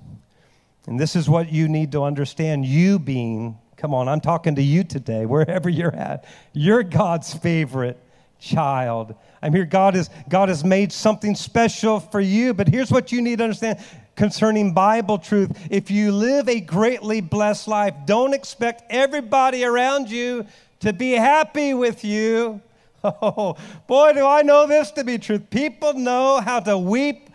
And 0.86 0.98
this 0.98 1.16
is 1.16 1.28
what 1.28 1.50
you 1.50 1.68
need 1.68 1.92
to 1.92 2.04
understand 2.04 2.66
you 2.66 2.98
being, 2.98 3.58
come 3.76 3.94
on, 3.94 4.08
I'm 4.08 4.20
talking 4.20 4.54
to 4.56 4.62
you 4.62 4.84
today, 4.84 5.26
wherever 5.26 5.68
you're 5.68 5.94
at. 5.94 6.24
You're 6.52 6.82
God's 6.82 7.34
favorite 7.34 7.98
child. 8.38 9.14
I'm 9.42 9.52
here. 9.52 9.64
God 9.64 9.94
has, 9.94 10.10
God 10.28 10.48
has 10.48 10.64
made 10.64 10.92
something 10.92 11.34
special 11.34 12.00
for 12.00 12.20
you, 12.20 12.54
but 12.54 12.68
here's 12.68 12.90
what 12.90 13.12
you 13.12 13.22
need 13.22 13.38
to 13.38 13.44
understand 13.44 13.78
concerning 14.16 14.74
Bible 14.74 15.18
truth. 15.18 15.56
If 15.70 15.90
you 15.90 16.10
live 16.10 16.48
a 16.48 16.60
greatly 16.60 17.20
blessed 17.20 17.68
life, 17.68 17.94
don't 18.04 18.34
expect 18.34 18.82
everybody 18.90 19.64
around 19.64 20.10
you 20.10 20.44
to 20.80 20.92
be 20.92 21.12
happy 21.12 21.74
with 21.74 22.04
you. 22.04 22.60
Oh, 23.04 23.56
boy, 23.86 24.12
do 24.12 24.26
I 24.26 24.42
know 24.42 24.66
this 24.66 24.90
to 24.90 25.04
be 25.04 25.18
true. 25.18 25.38
People 25.38 25.94
know 25.94 26.40
how 26.40 26.58
to 26.58 26.76
weep 26.76 27.30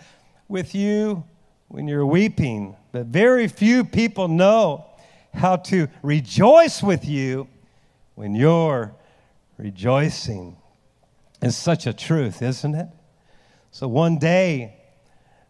with 0.50 0.76
you 0.76 1.24
when 1.70 1.88
you're 1.88 2.06
weeping, 2.06 2.76
but 2.92 3.06
very 3.06 3.48
few 3.48 3.86
people 3.86 4.28
know 4.28 4.86
how 5.34 5.56
to 5.56 5.88
rejoice 6.02 6.84
with 6.84 7.06
you 7.06 7.48
when 8.16 8.36
you're 8.36 8.94
rejoicing. 9.58 10.58
It's 11.44 11.58
such 11.58 11.86
a 11.86 11.94
truth, 11.94 12.42
isn't 12.42 12.74
it? 12.74 12.88
So 13.72 13.86
one 13.86 14.18
day, 14.18 14.78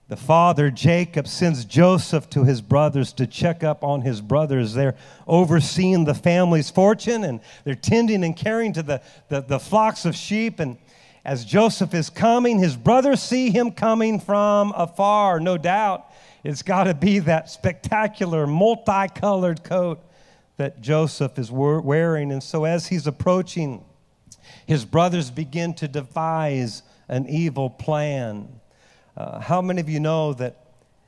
the 0.07 0.17
father, 0.17 0.71
Jacob, 0.71 1.27
sends 1.27 1.65
Joseph 1.65 2.29
to 2.31 2.43
his 2.43 2.61
brothers 2.61 3.13
to 3.13 3.27
check 3.27 3.63
up 3.63 3.83
on 3.83 4.01
his 4.01 4.19
brothers. 4.19 4.73
They're 4.73 4.95
overseeing 5.27 6.05
the 6.05 6.15
family's 6.15 6.71
fortune 6.71 7.23
and 7.23 7.41
they're 7.63 7.75
tending 7.75 8.23
and 8.23 8.35
caring 8.35 8.73
to 8.73 8.81
the, 8.81 9.01
the, 9.29 9.41
the 9.41 9.59
flocks 9.59 10.05
of 10.05 10.15
sheep. 10.15 10.59
And 10.59 10.77
as 11.23 11.45
Joseph 11.45 11.93
is 11.93 12.09
coming, 12.09 12.57
his 12.57 12.75
brothers 12.75 13.21
see 13.21 13.51
him 13.51 13.71
coming 13.71 14.19
from 14.19 14.73
afar. 14.75 15.39
No 15.39 15.59
doubt 15.59 16.11
it's 16.43 16.63
got 16.63 16.85
to 16.85 16.95
be 16.95 17.19
that 17.19 17.51
spectacular, 17.51 18.47
multicolored 18.47 19.63
coat 19.63 20.01
that 20.57 20.81
Joseph 20.81 21.37
is 21.37 21.51
wearing. 21.51 22.31
And 22.31 22.41
so 22.41 22.65
as 22.65 22.87
he's 22.87 23.05
approaching, 23.05 23.85
his 24.65 24.85
brothers 24.85 25.29
begin 25.31 25.73
to 25.75 25.87
devise 25.87 26.83
an 27.07 27.27
evil 27.27 27.69
plan. 27.69 28.47
Uh, 29.15 29.39
how 29.39 29.61
many 29.61 29.81
of 29.81 29.89
you 29.89 29.99
know 29.99 30.33
that 30.33 30.57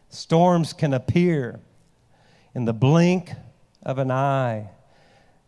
storms 0.10 0.74
can 0.74 0.94
appear 0.94 1.60
in 2.54 2.65
the 2.65 2.74
blink 2.74 3.32
of 3.84 3.98
an 3.98 4.12
eye? 4.12 4.70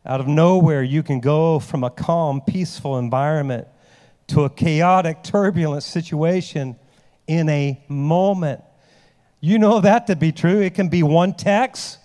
Out 0.06 0.22
of 0.22 0.28
nowhere, 0.28 0.84
you 0.84 1.04
can 1.04 1.20
go 1.20 1.60
from 1.60 1.84
a 1.84 1.90
calm, 1.90 2.42
peaceful 2.42 2.98
environment 2.98 3.68
to 4.28 4.44
a 4.44 4.50
chaotic, 4.50 5.22
turbulent 5.24 5.84
situation 5.84 6.78
in 7.28 7.50
a 7.50 7.84
moment. 7.88 8.62
You 9.40 9.60
know 9.60 9.82
that 9.82 10.08
to 10.08 10.16
be 10.16 10.32
true. 10.32 10.62
It 10.62 10.74
can 10.74 10.90
be 10.90 11.04
one 11.04 11.34
text, 11.34 12.00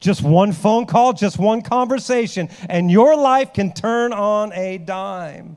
just 0.00 0.22
one 0.22 0.52
phone 0.52 0.86
call, 0.86 1.12
just 1.12 1.38
one 1.38 1.62
conversation, 1.62 2.48
and 2.68 2.90
your 2.90 3.16
life 3.16 3.52
can 3.52 3.72
turn 3.72 4.12
on 4.12 4.52
a 4.52 4.78
dime. 4.78 5.56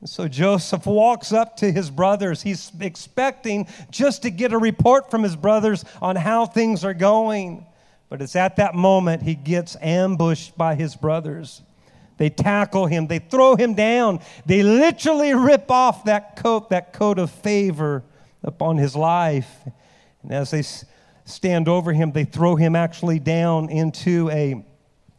And 0.00 0.08
so 0.08 0.28
Joseph 0.28 0.86
walks 0.86 1.32
up 1.32 1.56
to 1.58 1.70
his 1.70 1.90
brothers. 1.90 2.42
He's 2.42 2.72
expecting 2.80 3.68
just 3.90 4.22
to 4.22 4.30
get 4.30 4.52
a 4.52 4.58
report 4.58 5.10
from 5.10 5.22
his 5.22 5.36
brothers 5.36 5.84
on 6.00 6.16
how 6.16 6.46
things 6.46 6.84
are 6.84 6.94
going. 6.94 7.66
But 8.08 8.22
it's 8.22 8.34
at 8.34 8.56
that 8.56 8.74
moment 8.74 9.22
he 9.22 9.34
gets 9.34 9.76
ambushed 9.80 10.56
by 10.56 10.74
his 10.74 10.96
brothers. 10.96 11.62
They 12.16 12.28
tackle 12.28 12.86
him, 12.86 13.06
they 13.06 13.18
throw 13.18 13.56
him 13.56 13.72
down, 13.72 14.20
they 14.44 14.62
literally 14.62 15.32
rip 15.32 15.70
off 15.70 16.04
that 16.04 16.36
coat, 16.36 16.68
that 16.68 16.92
coat 16.92 17.18
of 17.18 17.30
favor 17.30 18.02
upon 18.42 18.76
his 18.76 18.94
life. 18.94 19.50
And 20.22 20.32
as 20.32 20.50
they 20.50 20.62
stand 21.30 21.68
over 21.68 21.92
him, 21.92 22.12
they 22.12 22.24
throw 22.24 22.56
him 22.56 22.76
actually 22.76 23.18
down 23.18 23.70
into 23.70 24.28
a, 24.30 24.64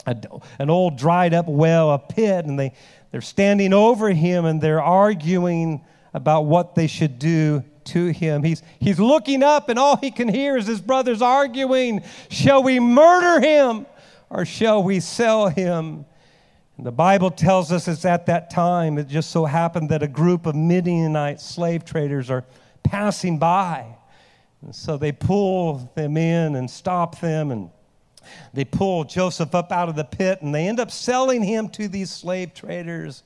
a, 0.06 0.15
an 0.60 0.70
old 0.70 0.98
dried 0.98 1.34
up 1.34 1.48
well, 1.48 1.91
a 1.91 2.00
pit, 2.00 2.46
and 2.46 2.60
they, 2.60 2.74
they're 3.12 3.22
standing 3.22 3.74
over 3.74 4.10
him 4.10 4.46
and 4.46 4.62
they're 4.62 4.82
arguing 4.82 5.82
about 6.13 6.46
what 6.46 6.75
they 6.75 6.88
should 6.88 7.20
do 7.20 7.63
to 7.86 8.08
him. 8.08 8.44
He's, 8.44 8.63
he's 8.80 9.00
looking 9.00 9.44
up, 9.44 9.70
and 9.70 9.80
all 9.80 9.98
he 9.98 10.12
can 10.12 10.27
hear 10.27 10.58
is 10.58 10.68
his 10.68 10.82
brothers 10.82 11.22
arguing 11.22 12.03
Shall 12.30 12.63
we 12.63 12.80
murder 12.80 13.46
him 13.46 13.86
or 14.30 14.46
shall 14.46 14.84
we 14.84 15.00
sell 15.00 15.50
him? 15.50 16.06
And 16.77 16.86
the 16.86 16.91
Bible 16.91 17.32
tells 17.32 17.72
us 17.72 17.88
it's 17.88 18.06
at 18.06 18.25
that 18.27 18.50
time, 18.50 18.98
it 18.98 19.08
just 19.08 19.32
so 19.32 19.46
happened 19.46 19.89
that 19.89 20.03
a 20.03 20.08
group 20.08 20.46
of 20.46 20.56
Midianite 20.56 21.41
slave 21.41 21.86
traders 21.86 22.30
are 22.30 22.46
passing 22.84 23.38
by. 23.38 23.98
And 24.62 24.75
so 24.75 24.98
they 24.98 25.12
pull 25.12 25.91
them 25.96 26.18
in 26.18 26.56
and 26.56 26.70
stop 26.70 27.20
them, 27.20 27.51
and 27.51 27.70
they 28.53 28.65
pull 28.65 29.03
Joseph 29.03 29.56
up 29.56 29.72
out 29.72 29.89
of 29.89 29.96
the 29.96 30.03
pit, 30.03 30.41
and 30.41 30.53
they 30.53 30.68
end 30.68 30.80
up 30.80 30.91
selling 30.91 31.44
him 31.44 31.70
to 31.70 31.88
these 31.88 32.12
slave 32.12 32.53
traders. 32.53 33.24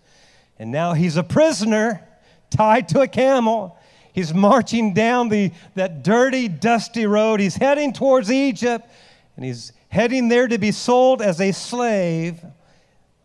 And 0.58 0.72
now 0.72 0.94
he's 0.94 1.18
a 1.18 1.24
prisoner 1.24 2.08
tied 2.50 2.88
to 2.90 3.02
a 3.02 3.08
camel. 3.08 3.78
He's 4.14 4.34
marching 4.34 4.94
down 4.94 5.28
the, 5.28 5.52
that 5.74 6.04
dirty, 6.04 6.48
dusty 6.48 7.06
road. 7.06 7.42
He's 7.42 7.56
heading 7.56 7.92
towards 7.92 8.32
Egypt, 8.32 8.88
and 9.36 9.44
he's 9.44 9.74
heading 9.90 10.30
there 10.30 10.48
to 10.48 10.58
be 10.58 10.72
sold 10.72 11.22
as 11.22 11.42
a 11.42 11.52
slave 11.52 12.40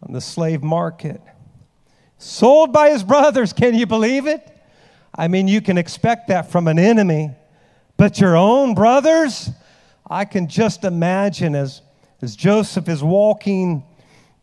on 0.02 0.12
the 0.12 0.20
slave 0.20 0.64
market. 0.64 1.20
Sold 2.18 2.72
by 2.72 2.90
his 2.90 3.04
brothers, 3.04 3.52
can 3.52 3.74
you 3.74 3.86
believe 3.86 4.26
it? 4.26 4.46
I 5.14 5.28
mean, 5.28 5.46
you 5.46 5.60
can 5.60 5.78
expect 5.78 6.28
that 6.28 6.50
from 6.50 6.66
an 6.66 6.78
enemy. 6.78 7.30
But 8.00 8.18
your 8.18 8.34
own 8.34 8.74
brothers, 8.74 9.50
I 10.08 10.24
can 10.24 10.48
just 10.48 10.84
imagine 10.84 11.54
as, 11.54 11.82
as 12.22 12.34
Joseph 12.34 12.88
is 12.88 13.04
walking 13.04 13.84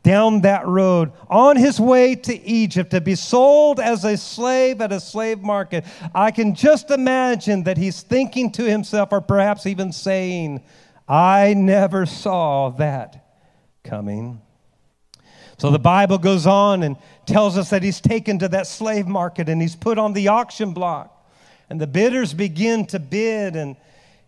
down 0.04 0.42
that 0.42 0.68
road 0.68 1.12
on 1.28 1.56
his 1.56 1.80
way 1.80 2.14
to 2.14 2.40
Egypt 2.40 2.92
to 2.92 3.02
be 3.02 3.16
sold 3.16 3.80
as 3.80 4.06
a 4.06 4.16
slave 4.16 4.80
at 4.80 4.92
a 4.92 5.00
slave 5.00 5.42
market. 5.42 5.86
I 6.14 6.30
can 6.30 6.54
just 6.54 6.92
imagine 6.92 7.64
that 7.64 7.78
he's 7.78 8.04
thinking 8.04 8.52
to 8.52 8.64
himself, 8.64 9.10
or 9.12 9.22
perhaps 9.22 9.66
even 9.66 9.92
saying, 9.92 10.62
I 11.08 11.56
never 11.56 12.06
saw 12.06 12.70
that 12.78 13.42
coming. 13.84 14.40
So 15.58 15.72
the 15.72 15.80
Bible 15.80 16.20
goes 16.20 16.46
on 16.46 16.84
and 16.84 16.96
tells 17.26 17.58
us 17.58 17.72
that 17.72 17.82
he's 17.82 18.02
taken 18.02 18.38
to 18.38 18.50
that 18.50 18.68
slave 18.68 19.08
market 19.08 19.50
and 19.50 19.60
he's 19.60 19.76
put 19.76 19.98
on 19.98 20.14
the 20.14 20.28
auction 20.28 20.74
block. 20.74 21.17
And 21.70 21.80
the 21.82 21.88
bidders 21.88 22.34
begin 22.34 22.86
to 22.88 23.00
bid, 23.00 23.56
and, 23.56 23.76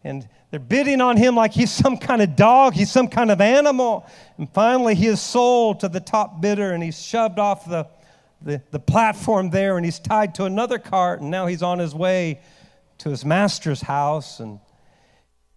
and 0.03 0.27
they're 0.51 0.59
bidding 0.59 1.01
on 1.01 1.17
him 1.17 1.35
like 1.35 1.51
he's 1.53 1.71
some 1.83 1.97
kind 1.97 2.21
of 2.21 2.35
dog, 2.35 2.73
he's 2.73 2.91
some 2.91 3.07
kind 3.07 3.31
of 3.31 3.41
animal. 3.41 4.05
And 4.37 4.49
finally, 4.51 4.95
he 4.95 5.07
is 5.07 5.21
sold 5.21 5.81
to 5.81 5.89
the 5.89 5.99
top 5.99 6.41
bidder, 6.41 6.71
and 6.71 6.83
he's 6.83 7.01
shoved 7.01 7.39
off 7.39 7.65
the, 7.67 7.87
the, 8.41 8.61
the 8.71 8.79
platform 8.79 9.49
there, 9.49 9.77
and 9.77 9.85
he's 9.85 9.99
tied 9.99 10.35
to 10.35 10.45
another 10.45 10.79
cart, 10.79 11.21
and 11.21 11.31
now 11.31 11.47
he's 11.47 11.63
on 11.63 11.79
his 11.79 11.95
way 11.95 12.39
to 12.99 13.09
his 13.09 13.23
master's 13.23 13.81
house 13.81 14.41
and 14.41 14.59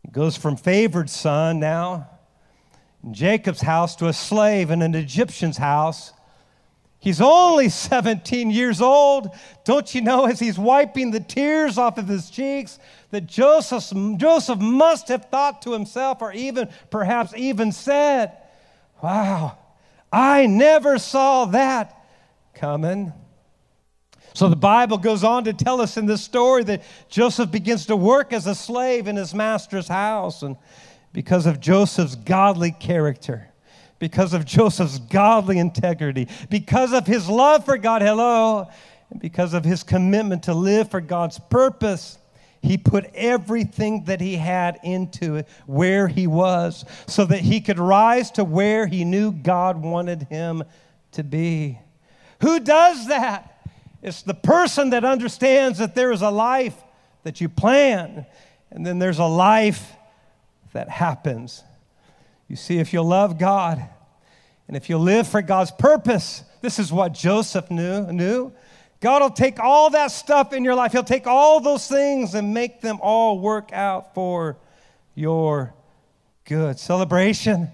he 0.05 0.09
goes 0.13 0.37
from 0.37 0.57
favored 0.57 1.11
son 1.11 1.59
now 1.59 2.09
Jacob's 3.11 3.63
house 3.63 3.97
to 3.97 4.07
a 4.07 4.13
slave 4.13 4.71
in 4.71 4.81
an 4.81 4.95
Egyptian's 4.95 5.57
house. 5.57 6.13
He's 7.03 7.21
only 7.21 7.69
17 7.69 8.53
years 8.53 8.81
old. 8.81 9.31
Don't 9.65 9.93
you 9.93 10.01
know, 10.01 10.27
as 10.27 10.39
he's 10.39 10.57
wiping 10.57 11.11
the 11.11 11.19
tears 11.19 11.77
off 11.77 11.99
of 11.99 12.07
his 12.07 12.31
cheeks, 12.31 12.79
that 13.11 13.27
Joseph, 13.27 13.93
Joseph 14.19 14.61
must 14.61 15.09
have 15.09 15.25
thought 15.25 15.63
to 15.63 15.73
himself, 15.73 16.23
or 16.23 16.33
even 16.33 16.69
perhaps 16.91 17.35
even 17.37 17.73
said, 17.73 18.39
Wow, 19.03 19.59
I 20.13 20.47
never 20.47 20.97
saw 20.97 21.47
that 21.47 22.07
coming. 22.55 23.13
So 24.33 24.49
the 24.49 24.55
Bible 24.55 24.97
goes 24.97 25.25
on 25.25 25.43
to 25.45 25.53
tell 25.53 25.81
us 25.81 25.97
in 25.97 26.07
this 26.07 26.23
story 26.23 26.63
that 26.63 26.85
Joseph 27.09 27.51
begins 27.51 27.87
to 27.87 27.97
work 27.97 28.33
as 28.33 28.47
a 28.47 28.55
slave 28.55 29.09
in 29.09 29.17
his 29.17 29.35
master's 29.35 29.89
house. 29.89 30.43
And 30.43 30.57
because 31.13 31.47
of 31.47 31.59
Joseph's 31.59 32.15
godly 32.15 32.71
character, 32.71 33.52
because 34.03 34.35
of 34.35 34.45
Joseph's 34.45 34.99
godly 34.99 35.61
integrity, 35.61 36.27
because 36.51 36.93
of 36.93 37.07
his 37.07 37.29
love 37.29 37.65
for 37.65 37.79
God, 37.79 38.03
hello, 38.03 38.69
and 39.11 39.21
because 39.21 39.55
of 39.55 39.65
his 39.65 39.85
commitment 39.85 40.43
to 40.43 40.55
live 40.55 40.91
for 40.91 41.01
God's 41.01 41.39
purpose, 41.39 42.19
he 42.61 42.77
put 42.77 43.09
everything 43.15 44.03
that 44.07 44.21
he 44.21 44.35
had 44.35 44.81
into 44.83 45.37
it 45.37 45.47
where 45.67 46.09
he 46.09 46.27
was 46.27 46.85
so 47.07 47.25
that 47.27 47.39
he 47.39 47.61
could 47.61 47.79
rise 47.79 48.33
to 48.33 48.43
where 48.43 48.89
he 48.89 49.05
knew 49.05 49.31
God 49.31 49.81
wanted 49.81 50.25
him 50.25 50.65
to 51.13 51.23
be. 51.23 51.79
Who 52.41 52.59
does 52.59 53.07
that? 53.07 53.69
It's 54.03 54.23
the 54.23 54.35
person 54.35 54.91
that 54.91 55.05
understands 55.05 55.79
that 55.79 55.95
there 55.95 56.11
is 56.11 56.23
a 56.23 56.31
life 56.31 56.75
that 57.23 57.41
you 57.41 57.49
plan, 57.49 58.27
and 58.73 58.85
then 58.85 58.99
there's 58.99 59.21
a 59.21 59.27
life 59.27 59.93
that 60.73 60.89
happens. 60.89 61.63
You 62.53 62.57
see, 62.57 62.79
if 62.81 62.93
you 62.93 63.01
love 63.01 63.39
God 63.39 63.83
and 64.69 64.77
if 64.77 64.91
you 64.91 64.99
live 64.99 65.27
for 65.27 65.41
God's 65.41 65.71
purpose, 65.71 66.45
this 66.61 66.79
is 66.79 66.93
what 66.93 67.15
Joseph 67.15 67.71
knew. 67.71 68.13
knew. 68.13 68.53
God 69.01 69.23
will 69.23 69.31
take 69.31 69.59
all 69.59 69.89
that 69.89 70.11
stuff 70.11 70.53
in 70.53 70.63
your 70.63 70.75
life, 70.75 70.93
He'll 70.93 71.03
take 71.03 71.27
all 71.27 71.61
those 71.61 71.89
things 71.89 72.35
and 72.35 72.53
make 72.53 72.83
them 72.83 72.99
all 73.01 73.39
work 73.39 73.73
out 73.73 74.13
for 74.13 74.59
your 75.15 75.73
good. 76.45 76.79
Celebration. 76.79 77.71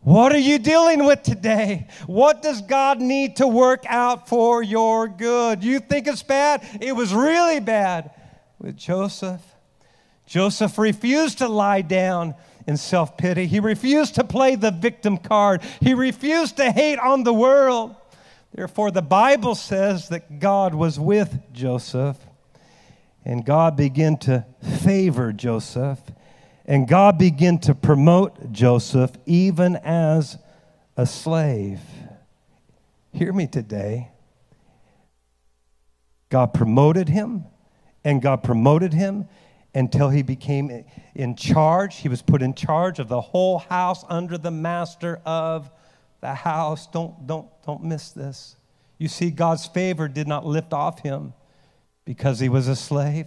What 0.00 0.32
are 0.32 0.38
you 0.38 0.58
dealing 0.60 1.04
with 1.04 1.22
today? 1.22 1.86
What 2.06 2.40
does 2.40 2.62
God 2.62 3.02
need 3.02 3.36
to 3.36 3.46
work 3.46 3.84
out 3.86 4.30
for 4.30 4.62
your 4.62 5.08
good? 5.08 5.62
You 5.62 5.78
think 5.78 6.06
it's 6.06 6.22
bad? 6.22 6.66
It 6.80 6.96
was 6.96 7.12
really 7.12 7.60
bad 7.60 8.12
with 8.58 8.78
Joseph. 8.78 9.42
Joseph 10.24 10.78
refused 10.78 11.36
to 11.38 11.48
lie 11.48 11.82
down 11.82 12.34
in 12.66 12.76
self 12.76 13.16
pity. 13.16 13.46
He 13.46 13.60
refused 13.60 14.14
to 14.16 14.24
play 14.24 14.54
the 14.54 14.70
victim 14.70 15.18
card. 15.18 15.62
He 15.80 15.94
refused 15.94 16.56
to 16.56 16.70
hate 16.70 16.98
on 16.98 17.24
the 17.24 17.34
world. 17.34 17.94
Therefore, 18.52 18.90
the 18.90 19.02
Bible 19.02 19.54
says 19.54 20.08
that 20.08 20.38
God 20.38 20.74
was 20.74 20.98
with 20.98 21.38
Joseph, 21.52 22.16
and 23.24 23.44
God 23.44 23.76
began 23.76 24.16
to 24.18 24.46
favor 24.82 25.32
Joseph 25.32 26.00
and 26.66 26.88
God 26.88 27.16
began 27.16 27.58
to 27.60 27.74
promote 27.74 28.52
Joseph 28.52 29.12
even 29.24 29.76
as 29.76 30.36
a 30.96 31.06
slave. 31.06 31.80
Hear 33.12 33.32
me 33.32 33.46
today. 33.46 34.10
God 36.28 36.52
promoted 36.52 37.08
him, 37.08 37.44
and 38.04 38.20
God 38.20 38.42
promoted 38.42 38.92
him 38.92 39.28
until 39.76 40.08
he 40.08 40.22
became 40.22 40.84
in 41.14 41.36
charge. 41.36 41.96
He 41.96 42.08
was 42.08 42.22
put 42.22 42.40
in 42.40 42.54
charge 42.54 42.98
of 42.98 43.08
the 43.08 43.20
whole 43.20 43.58
house 43.58 44.04
under 44.08 44.38
the 44.38 44.50
master 44.50 45.20
of 45.26 45.70
the 46.22 46.34
house. 46.34 46.86
Don't, 46.86 47.26
don't, 47.26 47.46
don't 47.66 47.84
miss 47.84 48.10
this. 48.10 48.56
You 48.98 49.08
see, 49.08 49.30
God's 49.30 49.66
favor 49.66 50.08
did 50.08 50.26
not 50.26 50.46
lift 50.46 50.72
off 50.72 51.00
him 51.00 51.34
because 52.06 52.40
he 52.40 52.48
was 52.48 52.68
a 52.68 52.76
slave. 52.76 53.26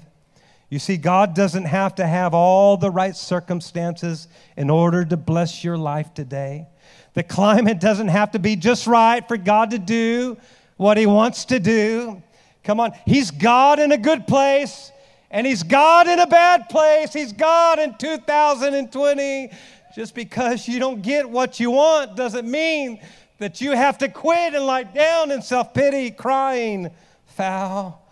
You 0.70 0.80
see, 0.80 0.98
God 0.98 1.36
doesn't 1.36 1.66
have 1.66 1.96
to 1.96 2.08
have 2.08 2.34
all 2.34 2.78
the 2.78 2.90
right 2.90 3.16
circumstances 3.16 4.28
in 4.58 4.72
order 4.72 5.06
to 5.06 5.18
bless 5.18 5.64
your 5.64 5.78
life 5.78 6.14
today. 6.16 6.68
The 7.14 7.24
climate 7.24 7.80
doesn't 7.80 8.08
have 8.08 8.32
to 8.32 8.40
be 8.40 8.56
just 8.56 8.88
right 8.88 9.28
for 9.28 9.38
God 9.38 9.72
to 9.72 9.80
do 9.80 10.38
what 10.78 10.98
He 10.98 11.06
wants 11.06 11.46
to 11.46 11.60
do. 11.60 12.24
Come 12.64 12.80
on, 12.80 12.92
He's 13.06 13.30
God 13.30 13.80
in 13.80 13.92
a 13.92 13.98
good 13.98 14.26
place, 14.26 14.92
and 15.32 15.46
He's 15.46 15.64
God 15.64 16.08
in 16.08 16.20
a 16.20 16.28
bad 16.28 16.70
place. 16.70 17.14
He's 17.14 17.34
God 17.34 17.80
in 17.80 17.96
2020. 17.98 19.52
Just 19.96 20.14
because 20.14 20.68
you 20.68 20.80
don't 20.80 21.02
get 21.02 21.30
what 21.30 21.60
you 21.60 21.72
want 21.72 22.16
doesn't 22.16 22.50
mean 22.50 23.02
that 23.40 23.60
you 23.60 23.72
have 23.72 23.98
to 24.00 24.08
quit 24.08 24.54
and 24.54 24.66
lie 24.66 24.84
down 24.84 25.32
in 25.32 25.42
self 25.42 25.74
pity, 25.74 26.12
crying 26.12 26.92
foul. 27.26 28.06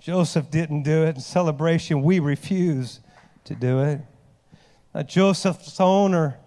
Joseph 0.00 0.50
didn't 0.50 0.84
do 0.84 1.04
it. 1.04 1.16
In 1.16 1.20
celebration, 1.20 2.02
we 2.02 2.18
refuse 2.18 3.00
to 3.44 3.54
do 3.54 3.80
it. 3.80 4.00
Now, 4.94 5.02
Joseph's 5.02 5.80
owner 5.80 6.38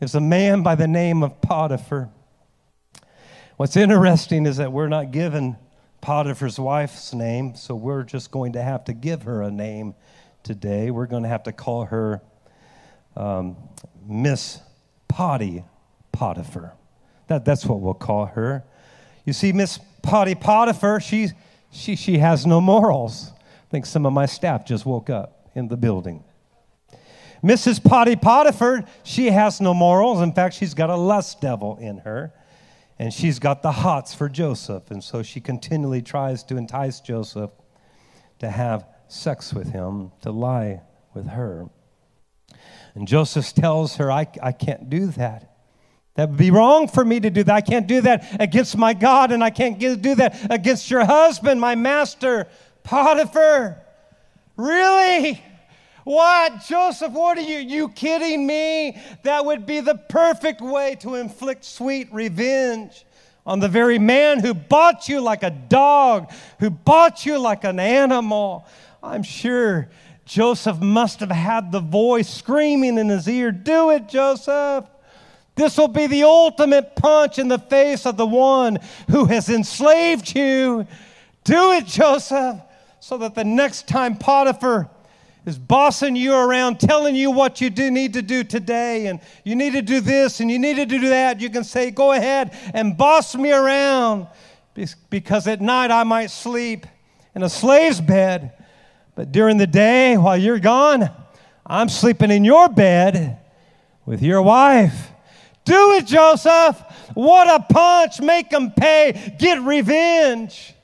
is 0.00 0.14
a 0.14 0.20
man 0.20 0.62
by 0.62 0.74
the 0.74 0.86
name 0.86 1.22
of 1.22 1.40
Potiphar. 1.40 2.10
What's 3.56 3.76
interesting 3.76 4.46
is 4.46 4.58
that 4.58 4.72
we're 4.72 4.88
not 4.88 5.10
given 5.10 5.56
Potiphar's 6.08 6.58
wife's 6.58 7.12
name, 7.12 7.54
so 7.54 7.74
we're 7.74 8.02
just 8.02 8.30
going 8.30 8.54
to 8.54 8.62
have 8.62 8.82
to 8.84 8.94
give 8.94 9.24
her 9.24 9.42
a 9.42 9.50
name 9.50 9.94
today. 10.42 10.90
We're 10.90 11.04
going 11.04 11.24
to 11.24 11.28
have 11.28 11.42
to 11.42 11.52
call 11.52 11.84
her 11.84 12.22
um, 13.14 13.58
Miss 14.06 14.58
Potty 15.06 15.64
Potiphar. 16.10 16.72
That, 17.26 17.44
that's 17.44 17.66
what 17.66 17.80
we'll 17.80 17.92
call 17.92 18.24
her. 18.24 18.64
You 19.26 19.34
see, 19.34 19.52
Miss 19.52 19.80
Potty 20.00 20.34
Potiphar, 20.34 20.98
she's 21.00 21.34
she, 21.70 21.94
she 21.94 22.16
has 22.16 22.46
no 22.46 22.58
morals. 22.58 23.30
I 23.36 23.70
think 23.70 23.84
some 23.84 24.06
of 24.06 24.14
my 24.14 24.24
staff 24.24 24.64
just 24.64 24.86
woke 24.86 25.10
up 25.10 25.50
in 25.54 25.68
the 25.68 25.76
building. 25.76 26.24
Mrs. 27.44 27.84
Potty 27.84 28.16
Potiphar, 28.16 28.86
she 29.02 29.26
has 29.26 29.60
no 29.60 29.74
morals. 29.74 30.22
In 30.22 30.32
fact, 30.32 30.54
she's 30.54 30.72
got 30.72 30.88
a 30.88 30.96
lust 30.96 31.42
devil 31.42 31.76
in 31.76 31.98
her. 31.98 32.32
And 32.98 33.12
she's 33.12 33.38
got 33.38 33.62
the 33.62 33.72
hots 33.72 34.14
for 34.14 34.28
Joseph. 34.28 34.90
And 34.90 35.02
so 35.02 35.22
she 35.22 35.40
continually 35.40 36.02
tries 36.02 36.42
to 36.44 36.56
entice 36.56 37.00
Joseph 37.00 37.50
to 38.40 38.50
have 38.50 38.86
sex 39.06 39.54
with 39.54 39.72
him, 39.72 40.10
to 40.22 40.30
lie 40.30 40.82
with 41.14 41.28
her. 41.28 41.66
And 42.94 43.06
Joseph 43.06 43.54
tells 43.54 43.96
her, 43.96 44.10
I, 44.10 44.26
I 44.42 44.52
can't 44.52 44.90
do 44.90 45.06
that. 45.08 45.54
That 46.16 46.30
would 46.30 46.38
be 46.38 46.50
wrong 46.50 46.88
for 46.88 47.04
me 47.04 47.20
to 47.20 47.30
do 47.30 47.44
that. 47.44 47.54
I 47.54 47.60
can't 47.60 47.86
do 47.86 48.00
that 48.00 48.40
against 48.40 48.76
my 48.76 48.92
God, 48.92 49.30
and 49.30 49.44
I 49.44 49.50
can't 49.50 49.78
do 49.78 50.16
that 50.16 50.50
against 50.50 50.90
your 50.90 51.04
husband, 51.04 51.60
my 51.60 51.76
master, 51.76 52.48
Potiphar. 52.82 53.80
Really? 54.56 55.40
What? 56.08 56.64
Joseph, 56.64 57.12
what 57.12 57.36
are 57.36 57.42
you? 57.42 57.58
You 57.58 57.90
kidding 57.90 58.46
me? 58.46 58.98
That 59.24 59.44
would 59.44 59.66
be 59.66 59.80
the 59.80 59.94
perfect 59.94 60.62
way 60.62 60.94
to 61.00 61.16
inflict 61.16 61.66
sweet 61.66 62.10
revenge 62.10 63.04
on 63.44 63.60
the 63.60 63.68
very 63.68 63.98
man 63.98 64.40
who 64.40 64.54
bought 64.54 65.06
you 65.10 65.20
like 65.20 65.42
a 65.42 65.50
dog, 65.50 66.32
who 66.60 66.70
bought 66.70 67.26
you 67.26 67.38
like 67.38 67.64
an 67.64 67.78
animal. 67.78 68.66
I'm 69.02 69.22
sure 69.22 69.90
Joseph 70.24 70.80
must 70.80 71.20
have 71.20 71.30
had 71.30 71.72
the 71.72 71.80
voice 71.80 72.32
screaming 72.32 72.96
in 72.96 73.10
his 73.10 73.28
ear 73.28 73.52
Do 73.52 73.90
it, 73.90 74.08
Joseph. 74.08 74.86
This 75.56 75.76
will 75.76 75.88
be 75.88 76.06
the 76.06 76.22
ultimate 76.22 76.96
punch 76.96 77.38
in 77.38 77.48
the 77.48 77.58
face 77.58 78.06
of 78.06 78.16
the 78.16 78.26
one 78.26 78.78
who 79.10 79.26
has 79.26 79.50
enslaved 79.50 80.34
you. 80.34 80.86
Do 81.44 81.72
it, 81.72 81.84
Joseph, 81.84 82.62
so 82.98 83.18
that 83.18 83.34
the 83.34 83.44
next 83.44 83.86
time 83.86 84.16
Potiphar 84.16 84.88
is 85.48 85.58
bossing 85.58 86.14
you 86.14 86.34
around, 86.34 86.78
telling 86.78 87.16
you 87.16 87.30
what 87.30 87.60
you 87.60 87.70
do 87.70 87.90
need 87.90 88.12
to 88.12 88.20
do 88.20 88.44
today, 88.44 89.06
and 89.06 89.18
you 89.44 89.56
need 89.56 89.72
to 89.72 89.80
do 89.80 90.00
this 90.00 90.40
and 90.40 90.50
you 90.50 90.58
need 90.58 90.76
to 90.76 90.84
do 90.84 91.08
that, 91.08 91.40
you 91.40 91.48
can 91.48 91.64
say, 91.64 91.90
Go 91.90 92.12
ahead 92.12 92.56
and 92.74 92.96
boss 92.96 93.34
me 93.34 93.50
around 93.50 94.26
because 95.08 95.48
at 95.48 95.60
night 95.60 95.90
I 95.90 96.04
might 96.04 96.30
sleep 96.30 96.86
in 97.34 97.42
a 97.42 97.48
slave's 97.48 98.00
bed, 98.00 98.52
but 99.14 99.32
during 99.32 99.56
the 99.56 99.66
day 99.66 100.18
while 100.18 100.36
you're 100.36 100.60
gone, 100.60 101.10
I'm 101.66 101.88
sleeping 101.88 102.30
in 102.30 102.44
your 102.44 102.68
bed 102.68 103.38
with 104.04 104.22
your 104.22 104.42
wife. 104.42 105.10
Do 105.64 105.92
it, 105.92 106.06
Joseph. 106.06 106.78
What 107.14 107.48
a 107.48 107.72
punch. 107.72 108.20
Make 108.20 108.50
them 108.50 108.70
pay. 108.70 109.34
Get 109.38 109.60
revenge. 109.62 110.74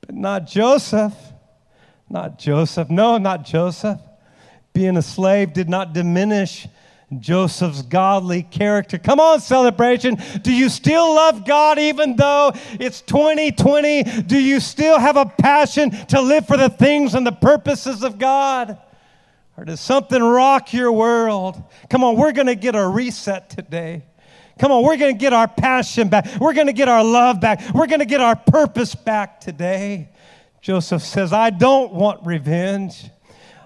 But 0.00 0.14
not 0.14 0.46
Joseph. 0.46 1.14
Not 2.08 2.38
Joseph. 2.38 2.88
No, 2.90 3.18
not 3.18 3.44
Joseph. 3.44 4.00
Being 4.72 4.96
a 4.96 5.02
slave 5.02 5.52
did 5.52 5.68
not 5.68 5.92
diminish 5.92 6.68
Joseph's 7.18 7.82
godly 7.82 8.42
character. 8.42 8.98
Come 8.98 9.20
on, 9.20 9.40
celebration. 9.40 10.18
Do 10.42 10.52
you 10.52 10.68
still 10.68 11.14
love 11.14 11.46
God 11.46 11.78
even 11.78 12.16
though 12.16 12.52
it's 12.72 13.00
2020? 13.02 14.22
Do 14.22 14.38
you 14.38 14.58
still 14.58 14.98
have 14.98 15.16
a 15.16 15.26
passion 15.26 15.90
to 16.08 16.20
live 16.20 16.46
for 16.46 16.56
the 16.56 16.68
things 16.68 17.14
and 17.14 17.26
the 17.26 17.32
purposes 17.32 18.02
of 18.02 18.18
God? 18.18 18.78
Or 19.56 19.64
does 19.64 19.80
something 19.80 20.22
rock 20.22 20.72
your 20.72 20.92
world? 20.92 21.62
Come 21.88 22.04
on, 22.04 22.16
we're 22.16 22.32
going 22.32 22.48
to 22.48 22.56
get 22.56 22.74
a 22.74 22.86
reset 22.86 23.50
today. 23.50 24.02
Come 24.58 24.72
on, 24.72 24.84
we're 24.84 24.96
going 24.96 25.14
to 25.14 25.18
get 25.18 25.32
our 25.32 25.48
passion 25.48 26.08
back. 26.08 26.26
We're 26.40 26.54
going 26.54 26.66
to 26.66 26.72
get 26.72 26.88
our 26.88 27.04
love 27.04 27.40
back. 27.40 27.62
We're 27.74 27.86
going 27.86 28.00
to 28.00 28.06
get 28.06 28.20
our 28.20 28.36
purpose 28.36 28.94
back 28.94 29.40
today. 29.40 30.08
Joseph 30.66 31.02
says, 31.02 31.32
I 31.32 31.50
don't 31.50 31.92
want 31.92 32.26
revenge. 32.26 33.08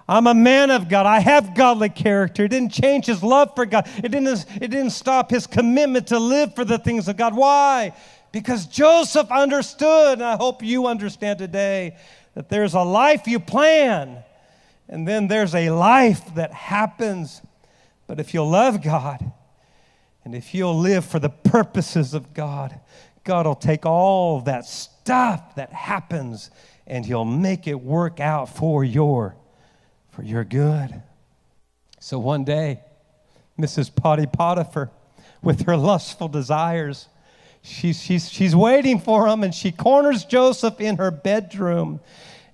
I'm 0.06 0.26
a 0.26 0.34
man 0.34 0.70
of 0.70 0.90
God. 0.90 1.06
I 1.06 1.20
have 1.20 1.54
godly 1.54 1.88
character. 1.88 2.44
It 2.44 2.50
didn't 2.50 2.72
change 2.72 3.06
his 3.06 3.22
love 3.22 3.54
for 3.54 3.64
God. 3.64 3.88
It 4.04 4.10
didn't, 4.10 4.44
it 4.60 4.68
didn't 4.68 4.90
stop 4.90 5.30
his 5.30 5.46
commitment 5.46 6.08
to 6.08 6.18
live 6.18 6.54
for 6.54 6.62
the 6.62 6.76
things 6.76 7.08
of 7.08 7.16
God. 7.16 7.34
Why? 7.34 7.94
Because 8.32 8.66
Joseph 8.66 9.30
understood, 9.30 10.18
and 10.18 10.22
I 10.22 10.36
hope 10.36 10.62
you 10.62 10.88
understand 10.88 11.38
today, 11.38 11.96
that 12.34 12.50
there's 12.50 12.74
a 12.74 12.82
life 12.82 13.26
you 13.26 13.40
plan, 13.40 14.22
and 14.86 15.08
then 15.08 15.26
there's 15.26 15.54
a 15.54 15.70
life 15.70 16.34
that 16.34 16.52
happens. 16.52 17.40
But 18.08 18.20
if 18.20 18.34
you'll 18.34 18.50
love 18.50 18.82
God, 18.82 19.32
and 20.22 20.34
if 20.34 20.52
you'll 20.52 20.78
live 20.78 21.06
for 21.06 21.18
the 21.18 21.30
purposes 21.30 22.12
of 22.12 22.34
God, 22.34 22.78
God 23.24 23.46
will 23.46 23.54
take 23.54 23.86
all 23.86 24.42
that 24.42 24.66
stuff 24.66 25.54
that 25.54 25.72
happens 25.72 26.50
and 26.90 27.07
He'll 27.07 27.24
make 27.24 27.66
it 27.66 27.81
work 27.81 28.20
out 28.20 28.50
for 28.50 28.85
your 28.85 29.37
for 30.11 30.22
your 30.22 30.44
good. 30.44 31.03
So 32.00 32.18
one 32.18 32.44
day, 32.44 32.81
Mrs. 33.59 33.94
Potty 33.94 34.26
Potiphar, 34.26 34.90
with 35.42 35.66
her 35.66 35.76
lustful 35.76 36.29
desires, 36.29 37.09
she's, 37.62 38.03
she's, 38.03 38.29
she's 38.29 38.57
waiting 38.57 38.98
for 38.98 39.29
him 39.29 39.44
and 39.44 39.55
she 39.55 39.70
corners 39.70 40.24
Joseph 40.24 40.81
in 40.81 40.96
her 40.96 41.11
bedroom 41.11 42.00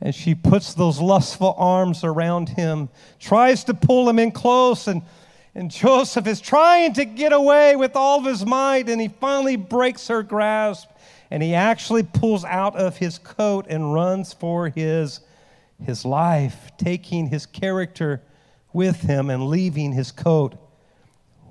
and 0.00 0.14
she 0.14 0.34
puts 0.34 0.74
those 0.74 1.00
lustful 1.00 1.54
arms 1.56 2.04
around 2.04 2.50
him, 2.50 2.90
tries 3.18 3.64
to 3.64 3.74
pull 3.74 4.08
him 4.08 4.18
in 4.18 4.30
close, 4.30 4.88
and, 4.88 5.00
and 5.54 5.70
Joseph 5.70 6.26
is 6.26 6.40
trying 6.40 6.92
to 6.92 7.06
get 7.06 7.32
away 7.32 7.76
with 7.76 7.96
all 7.96 8.18
of 8.18 8.26
his 8.26 8.44
might, 8.44 8.90
and 8.90 9.00
he 9.00 9.08
finally 9.08 9.56
breaks 9.56 10.08
her 10.08 10.22
grasp, 10.22 10.90
and 11.30 11.42
he 11.42 11.54
actually 11.54 12.02
pulls 12.02 12.44
out 12.44 12.76
of 12.76 12.98
his 12.98 13.18
coat 13.18 13.66
and 13.68 13.92
runs 13.92 14.32
for 14.32 14.68
his 14.68 15.20
his 15.82 16.04
life, 16.04 16.70
taking 16.78 17.28
his 17.28 17.46
character 17.46 18.22
with 18.72 19.02
him 19.02 19.30
and 19.30 19.46
leaving 19.46 19.92
his 19.92 20.10
coat 20.10 20.54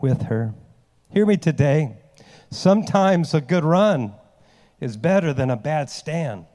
with 0.01 0.23
her. 0.23 0.53
Hear 1.11 1.25
me 1.25 1.37
today. 1.37 1.97
Sometimes 2.49 3.33
a 3.33 3.41
good 3.41 3.63
run 3.63 4.13
is 4.79 4.97
better 4.97 5.33
than 5.33 5.49
a 5.49 5.55
bad 5.55 5.89
stand. 5.89 6.45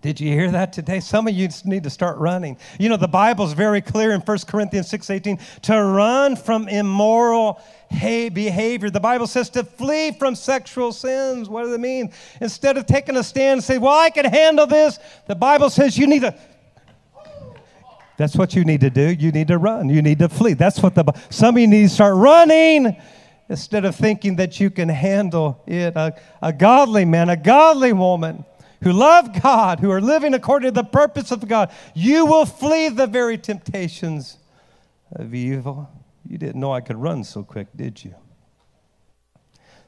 Did 0.00 0.20
you 0.20 0.30
hear 0.30 0.48
that 0.52 0.72
today? 0.72 1.00
Some 1.00 1.26
of 1.26 1.34
you 1.34 1.48
need 1.64 1.82
to 1.82 1.90
start 1.90 2.18
running. 2.18 2.56
You 2.78 2.88
know, 2.88 2.96
the 2.96 3.08
Bible's 3.08 3.52
very 3.52 3.80
clear 3.80 4.12
in 4.12 4.20
1 4.20 4.38
Corinthians 4.46 4.88
6:18 4.88 5.40
to 5.62 5.82
run 5.82 6.36
from 6.36 6.68
immoral 6.68 7.60
behavior. 7.90 8.90
The 8.90 9.00
Bible 9.00 9.26
says 9.26 9.50
to 9.50 9.64
flee 9.64 10.12
from 10.12 10.36
sexual 10.36 10.92
sins. 10.92 11.48
What 11.48 11.64
does 11.64 11.72
it 11.72 11.80
mean? 11.80 12.12
Instead 12.40 12.76
of 12.76 12.86
taking 12.86 13.16
a 13.16 13.24
stand 13.24 13.54
and 13.54 13.64
say, 13.64 13.78
"Well, 13.78 13.98
I 13.98 14.10
can 14.10 14.24
handle 14.24 14.68
this," 14.68 15.00
the 15.26 15.34
Bible 15.34 15.68
says 15.68 15.98
you 15.98 16.06
need 16.06 16.22
to 16.22 16.34
That's 18.16 18.36
what 18.36 18.54
you 18.54 18.64
need 18.64 18.80
to 18.80 18.90
do. 18.90 19.12
You 19.12 19.30
need 19.32 19.48
to 19.48 19.58
run. 19.58 19.88
You 19.88 20.02
need 20.02 20.18
to 20.20 20.28
flee. 20.28 20.54
That's 20.54 20.80
what 20.80 20.94
the 20.94 21.04
some 21.28 21.56
of 21.56 21.60
you 21.60 21.66
need 21.66 21.88
to 21.88 21.88
start 21.88 22.14
running 22.14 22.96
instead 23.48 23.84
of 23.84 23.96
thinking 23.96 24.36
that 24.36 24.60
you 24.60 24.70
can 24.70 24.88
handle 24.88 25.60
it. 25.66 25.96
A, 25.96 26.14
a 26.40 26.52
godly 26.52 27.04
man, 27.04 27.30
a 27.30 27.36
godly 27.36 27.92
woman 27.92 28.44
who 28.82 28.92
love 28.92 29.40
God, 29.42 29.80
who 29.80 29.90
are 29.90 30.00
living 30.00 30.34
according 30.34 30.68
to 30.68 30.82
the 30.82 30.88
purpose 30.88 31.30
of 31.30 31.46
God, 31.46 31.70
you 31.94 32.26
will 32.26 32.46
flee 32.46 32.88
the 32.88 33.06
very 33.06 33.36
temptations 33.38 34.38
of 35.12 35.34
evil. 35.34 35.90
You 36.28 36.38
didn't 36.38 36.60
know 36.60 36.72
I 36.72 36.80
could 36.80 36.96
run 36.96 37.24
so 37.24 37.42
quick, 37.42 37.68
did 37.74 38.04
you? 38.04 38.14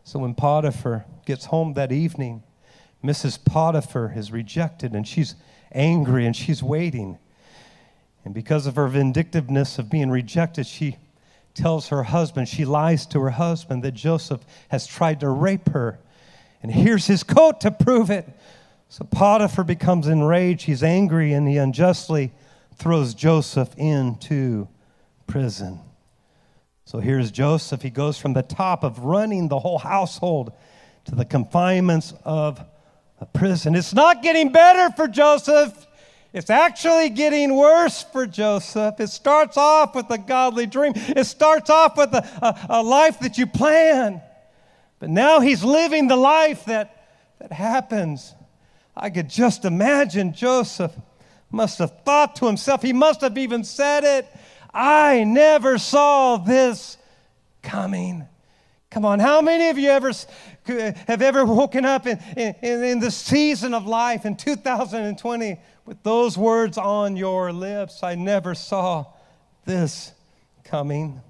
So 0.04 0.18
when 0.18 0.34
Potiphar 0.34 1.04
gets 1.26 1.44
home 1.44 1.74
that 1.74 1.92
evening, 1.92 2.42
Mrs. 3.04 3.42
Potiphar 3.44 4.12
is 4.16 4.32
rejected 4.32 4.92
and 4.92 5.06
she's 5.06 5.34
angry 5.72 6.26
and 6.26 6.34
she's 6.34 6.62
waiting. 6.62 7.18
And 8.24 8.34
because 8.34 8.66
of 8.66 8.76
her 8.76 8.88
vindictiveness 8.88 9.78
of 9.78 9.90
being 9.90 10.10
rejected, 10.10 10.66
she 10.66 10.96
tells 11.54 11.88
her 11.88 12.02
husband, 12.02 12.48
she 12.48 12.64
lies 12.64 13.06
to 13.06 13.20
her 13.20 13.30
husband 13.30 13.82
that 13.82 13.92
Joseph 13.92 14.40
has 14.68 14.86
tried 14.86 15.20
to 15.20 15.28
rape 15.28 15.68
her. 15.70 15.98
And 16.62 16.70
here's 16.70 17.06
his 17.06 17.22
coat 17.22 17.60
to 17.62 17.70
prove 17.70 18.10
it. 18.10 18.28
So 18.90 19.04
Potiphar 19.04 19.62
becomes 19.62 20.08
enraged. 20.08 20.64
He's 20.64 20.82
angry 20.82 21.32
and 21.32 21.46
he 21.46 21.58
unjustly 21.58 22.32
throws 22.74 23.14
Joseph 23.14 23.72
into 23.76 24.66
prison. 25.28 25.78
So 26.86 26.98
here's 26.98 27.30
Joseph. 27.30 27.82
He 27.82 27.90
goes 27.90 28.18
from 28.18 28.32
the 28.32 28.42
top 28.42 28.82
of 28.82 28.98
running 28.98 29.46
the 29.46 29.60
whole 29.60 29.78
household 29.78 30.52
to 31.04 31.14
the 31.14 31.24
confinements 31.24 32.12
of 32.24 32.60
a 33.20 33.26
prison. 33.26 33.76
It's 33.76 33.94
not 33.94 34.24
getting 34.24 34.50
better 34.50 34.92
for 34.96 35.06
Joseph. 35.06 35.86
It's 36.32 36.50
actually 36.50 37.10
getting 37.10 37.54
worse 37.54 38.02
for 38.02 38.26
Joseph. 38.26 38.98
It 38.98 39.10
starts 39.10 39.56
off 39.56 39.94
with 39.94 40.10
a 40.10 40.18
godly 40.18 40.66
dream, 40.66 40.94
it 40.96 41.26
starts 41.26 41.70
off 41.70 41.96
with 41.96 42.12
a, 42.12 42.28
a, 42.42 42.80
a 42.80 42.82
life 42.82 43.20
that 43.20 43.38
you 43.38 43.46
plan. 43.46 44.20
But 44.98 45.10
now 45.10 45.38
he's 45.38 45.62
living 45.62 46.08
the 46.08 46.16
life 46.16 46.64
that, 46.64 47.06
that 47.38 47.52
happens. 47.52 48.34
I 48.96 49.10
could 49.10 49.28
just 49.28 49.64
imagine 49.64 50.34
Joseph 50.34 50.92
must 51.50 51.78
have 51.78 52.02
thought 52.04 52.36
to 52.36 52.46
himself, 52.46 52.82
he 52.82 52.92
must 52.92 53.20
have 53.22 53.36
even 53.36 53.64
said 53.64 54.04
it. 54.04 54.26
I 54.72 55.24
never 55.24 55.78
saw 55.78 56.36
this 56.36 56.96
coming. 57.62 58.26
Come 58.90 59.04
on, 59.04 59.20
how 59.20 59.40
many 59.40 59.68
of 59.68 59.78
you 59.78 59.90
ever 59.90 60.12
have 61.06 61.22
ever 61.22 61.44
woken 61.44 61.84
up 61.84 62.06
in, 62.06 62.18
in, 62.36 62.54
in 62.62 63.00
the 63.00 63.10
season 63.10 63.74
of 63.74 63.86
life 63.86 64.24
in 64.24 64.36
2020 64.36 65.60
with 65.86 66.02
those 66.02 66.36
words 66.36 66.78
on 66.78 67.16
your 67.16 67.52
lips? 67.52 68.02
I 68.02 68.14
never 68.14 68.54
saw 68.54 69.06
this 69.64 70.12
coming. 70.64 71.20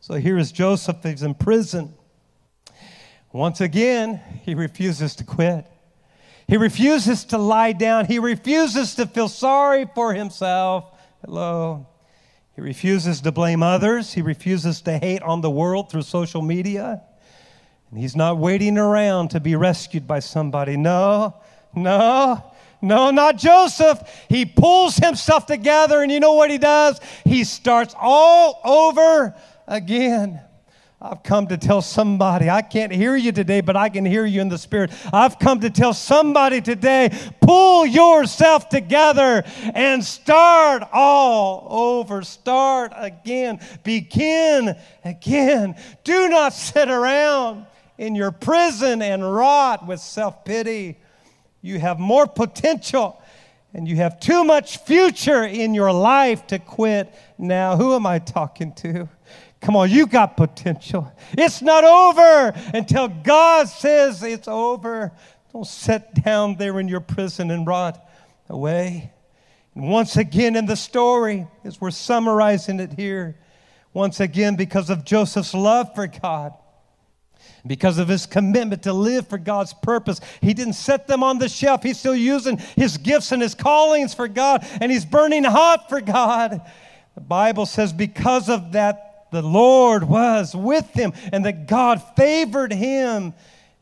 So 0.00 0.14
here 0.14 0.38
is 0.38 0.50
Joseph, 0.50 0.96
he's 1.02 1.22
in 1.22 1.34
prison. 1.34 1.94
Once 3.32 3.60
again, 3.60 4.20
he 4.42 4.54
refuses 4.54 5.14
to 5.16 5.24
quit. 5.24 5.66
He 6.50 6.56
refuses 6.56 7.26
to 7.26 7.38
lie 7.38 7.70
down. 7.70 8.06
He 8.06 8.18
refuses 8.18 8.96
to 8.96 9.06
feel 9.06 9.28
sorry 9.28 9.88
for 9.94 10.12
himself. 10.12 10.84
Hello. 11.24 11.86
He 12.56 12.60
refuses 12.60 13.20
to 13.20 13.30
blame 13.30 13.62
others. 13.62 14.12
He 14.12 14.20
refuses 14.20 14.80
to 14.80 14.98
hate 14.98 15.22
on 15.22 15.42
the 15.42 15.50
world 15.50 15.92
through 15.92 16.02
social 16.02 16.42
media. 16.42 17.02
And 17.90 18.00
he's 18.00 18.16
not 18.16 18.38
waiting 18.38 18.78
around 18.78 19.28
to 19.28 19.38
be 19.38 19.54
rescued 19.54 20.08
by 20.08 20.18
somebody. 20.18 20.76
No, 20.76 21.36
no, 21.72 22.42
no, 22.82 23.12
not 23.12 23.36
Joseph. 23.36 24.02
He 24.28 24.44
pulls 24.44 24.96
himself 24.96 25.46
together, 25.46 26.02
and 26.02 26.10
you 26.10 26.18
know 26.18 26.34
what 26.34 26.50
he 26.50 26.58
does? 26.58 26.98
He 27.24 27.44
starts 27.44 27.94
all 27.96 28.60
over 28.64 29.36
again. 29.68 30.40
I've 31.02 31.22
come 31.22 31.46
to 31.46 31.56
tell 31.56 31.80
somebody, 31.80 32.50
I 32.50 32.60
can't 32.60 32.92
hear 32.92 33.16
you 33.16 33.32
today, 33.32 33.62
but 33.62 33.74
I 33.74 33.88
can 33.88 34.04
hear 34.04 34.26
you 34.26 34.42
in 34.42 34.50
the 34.50 34.58
spirit. 34.58 34.90
I've 35.14 35.38
come 35.38 35.60
to 35.60 35.70
tell 35.70 35.94
somebody 35.94 36.60
today, 36.60 37.10
pull 37.40 37.86
yourself 37.86 38.68
together 38.68 39.42
and 39.74 40.04
start 40.04 40.82
all 40.92 41.66
over. 41.70 42.20
Start 42.22 42.92
again. 42.94 43.60
Begin 43.82 44.76
again. 45.02 45.74
Do 46.04 46.28
not 46.28 46.52
sit 46.52 46.90
around 46.90 47.64
in 47.96 48.14
your 48.14 48.30
prison 48.30 49.00
and 49.00 49.22
rot 49.22 49.86
with 49.86 50.00
self 50.00 50.44
pity. 50.44 50.98
You 51.62 51.78
have 51.78 51.98
more 51.98 52.26
potential 52.26 53.22
and 53.72 53.88
you 53.88 53.96
have 53.96 54.20
too 54.20 54.44
much 54.44 54.78
future 54.78 55.44
in 55.44 55.72
your 55.72 55.92
life 55.92 56.46
to 56.48 56.58
quit 56.58 57.14
now. 57.38 57.76
Who 57.76 57.94
am 57.94 58.04
I 58.04 58.18
talking 58.18 58.74
to? 58.74 59.08
Come 59.60 59.76
on, 59.76 59.90
you 59.90 60.06
got 60.06 60.36
potential. 60.36 61.12
It's 61.32 61.60
not 61.60 61.84
over 61.84 62.52
until 62.72 63.08
God 63.08 63.68
says 63.68 64.22
it's 64.22 64.48
over. 64.48 65.12
Don't 65.52 65.66
sit 65.66 66.24
down 66.24 66.56
there 66.56 66.80
in 66.80 66.88
your 66.88 67.00
prison 67.00 67.50
and 67.50 67.66
rot 67.66 68.02
away. 68.48 69.12
And 69.74 69.88
once 69.90 70.16
again, 70.16 70.56
in 70.56 70.66
the 70.66 70.76
story, 70.76 71.46
as 71.64 71.80
we're 71.80 71.90
summarizing 71.90 72.80
it 72.80 72.94
here, 72.94 73.36
once 73.92 74.20
again, 74.20 74.56
because 74.56 74.88
of 74.88 75.04
Joseph's 75.04 75.52
love 75.52 75.94
for 75.94 76.06
God, 76.06 76.54
because 77.66 77.98
of 77.98 78.08
his 78.08 78.26
commitment 78.26 78.84
to 78.84 78.92
live 78.92 79.28
for 79.28 79.38
God's 79.38 79.74
purpose. 79.74 80.20
He 80.40 80.54
didn't 80.54 80.74
set 80.74 81.06
them 81.06 81.22
on 81.22 81.38
the 81.38 81.48
shelf. 81.48 81.82
He's 81.82 81.98
still 81.98 82.14
using 82.14 82.58
his 82.76 82.96
gifts 82.96 83.32
and 83.32 83.42
his 83.42 83.54
callings 83.54 84.14
for 84.14 84.28
God, 84.28 84.66
and 84.80 84.90
he's 84.90 85.04
burning 85.04 85.44
hot 85.44 85.88
for 85.88 86.00
God. 86.00 86.62
The 87.14 87.20
Bible 87.20 87.66
says, 87.66 87.92
because 87.92 88.48
of 88.48 88.72
that 88.72 89.09
the 89.30 89.42
Lord 89.42 90.04
was 90.04 90.54
with 90.54 90.90
him 90.90 91.12
and 91.32 91.44
that 91.44 91.66
God 91.66 92.02
favored 92.16 92.72
him. 92.72 93.34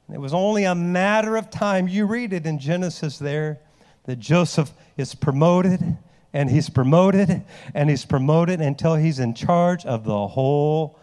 And 0.06 0.14
it 0.14 0.20
was 0.20 0.34
only 0.34 0.64
a 0.64 0.74
matter 0.74 1.36
of 1.36 1.50
time. 1.50 1.88
You 1.88 2.06
read 2.06 2.32
it 2.32 2.46
in 2.46 2.58
Genesis 2.58 3.18
there 3.18 3.60
that 4.04 4.18
Joseph 4.18 4.72
is 4.96 5.14
promoted 5.14 5.96
and 6.32 6.50
he's 6.50 6.70
promoted 6.70 7.42
and 7.74 7.90
he's 7.90 8.04
promoted 8.04 8.60
until 8.60 8.94
he's 8.94 9.18
in 9.18 9.34
charge 9.34 9.84
of 9.84 10.04
the 10.04 10.28
whole 10.28 10.98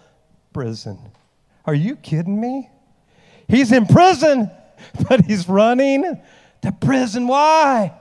prison. 0.53 0.97
Are 1.65 1.75
you 1.75 1.95
kidding 1.95 2.39
me? 2.39 2.69
He's 3.47 3.71
in 3.71 3.85
prison, 3.85 4.49
but 5.09 5.25
he's 5.25 5.47
running 5.47 6.21
the 6.61 6.71
prison. 6.71 7.27
Why? 7.27 7.93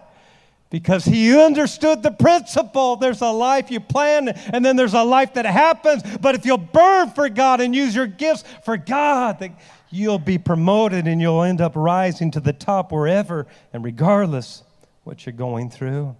Because 0.74 1.04
he 1.04 1.40
understood 1.40 2.02
the 2.02 2.10
principle. 2.10 2.96
There's 2.96 3.20
a 3.20 3.30
life 3.30 3.70
you 3.70 3.78
plan, 3.78 4.26
and 4.26 4.64
then 4.64 4.74
there's 4.74 4.92
a 4.92 5.04
life 5.04 5.34
that 5.34 5.46
happens. 5.46 6.02
But 6.20 6.34
if 6.34 6.44
you'll 6.44 6.58
burn 6.58 7.10
for 7.10 7.28
God 7.28 7.60
and 7.60 7.72
use 7.72 7.94
your 7.94 8.08
gifts 8.08 8.42
for 8.64 8.76
God, 8.76 9.54
you'll 9.90 10.18
be 10.18 10.36
promoted 10.36 11.06
and 11.06 11.20
you'll 11.20 11.44
end 11.44 11.60
up 11.60 11.76
rising 11.76 12.32
to 12.32 12.40
the 12.40 12.52
top 12.52 12.90
wherever 12.90 13.46
and 13.72 13.84
regardless 13.84 14.64
what 15.04 15.24
you're 15.24 15.32
going 15.32 15.70
through. 15.70 16.16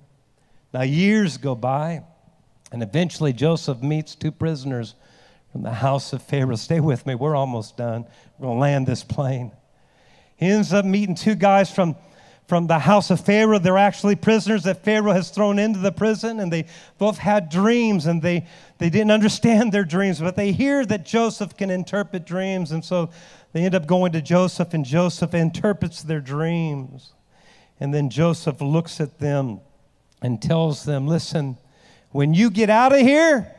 Now, 0.73 0.83
years 0.83 1.37
go 1.37 1.57
by, 1.57 2.05
and 2.71 2.81
eventually 2.81 3.33
Joseph 3.33 3.83
meets 3.83 4.15
two 4.15 4.31
prisoners 4.31 4.95
from 5.51 5.63
the 5.63 5.73
house 5.73 6.13
of 6.13 6.23
Pharaoh. 6.23 6.55
Stay 6.55 6.79
with 6.79 7.07
me, 7.07 7.17
we're 7.17 7.35
almost 7.35 7.77
done. 7.77 8.05
We're 8.39 8.47
going 8.47 8.57
to 8.59 8.61
land 8.61 8.87
this 8.87 9.03
plane. 9.03 9.51
He 10.37 10.47
ends 10.47 10.73
up 10.73 10.85
meeting 10.85 11.17
two 11.17 11.35
guys 11.35 11.73
from 11.73 11.97
from 12.47 12.67
the 12.67 12.79
house 12.79 13.11
of 13.11 13.21
Pharaoh. 13.21 13.59
They're 13.59 13.79
actually 13.79 14.17
prisoners 14.17 14.65
that 14.65 14.85
Pharaoh 14.85 15.13
has 15.13 15.31
thrown 15.31 15.59
into 15.59 15.79
the 15.79 15.93
prison, 15.93 16.41
and 16.41 16.53
they 16.53 16.67
both 16.99 17.19
had 17.19 17.49
dreams, 17.49 18.07
and 18.07 18.23
they, 18.23 18.47
they 18.79 18.91
didn't 18.91 19.11
understand 19.11 19.73
their 19.73 19.85
dreams, 19.85 20.21
but 20.21 20.37
they 20.37 20.53
hear 20.53 20.85
that 20.87 21.07
Joseph 21.07 21.57
can 21.57 21.71
interpret 21.71 22.27
dreams, 22.27 22.73
and 22.73 22.85
so 22.85 23.11
they 23.53 23.65
end 23.65 23.75
up 23.75 23.87
going 23.87 24.13
to 24.13 24.21
Joseph, 24.21 24.75
and 24.75 24.85
Joseph 24.85 25.35
interprets 25.35 26.03
their 26.03 26.21
dreams. 26.21 27.13
And 27.81 27.93
then 27.93 28.11
Joseph 28.11 28.61
looks 28.61 29.01
at 29.01 29.19
them 29.19 29.61
and 30.23 30.41
tells 30.41 30.85
them, 30.85 31.07
Listen, 31.07 31.59
when 32.11 32.35
you 32.35 32.51
get 32.51 32.71
out 32.71 32.93
of 32.93 33.01
here, 33.01 33.53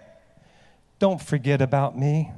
don't 0.99 1.21
forget 1.21 1.61
about 1.61 1.97
me. 1.97 2.31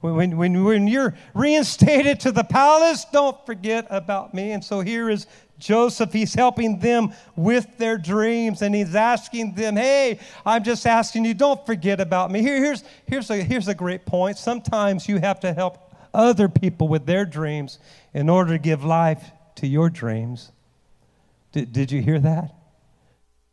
When, 0.00 0.36
when, 0.36 0.64
when 0.64 0.88
you're 0.88 1.14
reinstated 1.34 2.20
to 2.20 2.32
the 2.32 2.44
palace, 2.44 3.04
don't 3.12 3.36
forget 3.44 3.86
about 3.90 4.32
me. 4.32 4.52
And 4.52 4.64
so 4.64 4.80
here 4.80 5.10
is 5.10 5.26
Joseph, 5.58 6.12
he's 6.12 6.32
helping 6.32 6.78
them 6.78 7.12
with 7.36 7.76
their 7.76 7.98
dreams 7.98 8.62
and 8.62 8.74
he's 8.74 8.94
asking 8.94 9.54
them, 9.54 9.76
Hey, 9.76 10.18
I'm 10.46 10.64
just 10.64 10.86
asking 10.86 11.26
you, 11.26 11.34
don't 11.34 11.64
forget 11.66 12.00
about 12.00 12.30
me. 12.30 12.40
Here, 12.40 12.56
here's, 12.56 12.82
here's, 13.06 13.30
a, 13.30 13.36
here's 13.36 13.68
a 13.68 13.74
great 13.74 14.06
point. 14.06 14.38
Sometimes 14.38 15.06
you 15.06 15.18
have 15.18 15.40
to 15.40 15.52
help 15.52 15.94
other 16.14 16.48
people 16.48 16.88
with 16.88 17.04
their 17.04 17.26
dreams 17.26 17.78
in 18.14 18.30
order 18.30 18.52
to 18.52 18.58
give 18.58 18.84
life 18.84 19.22
to 19.56 19.66
your 19.66 19.90
dreams. 19.90 20.50
Did, 21.52 21.72
did 21.72 21.92
you 21.92 22.00
hear 22.00 22.18
that? 22.18 22.54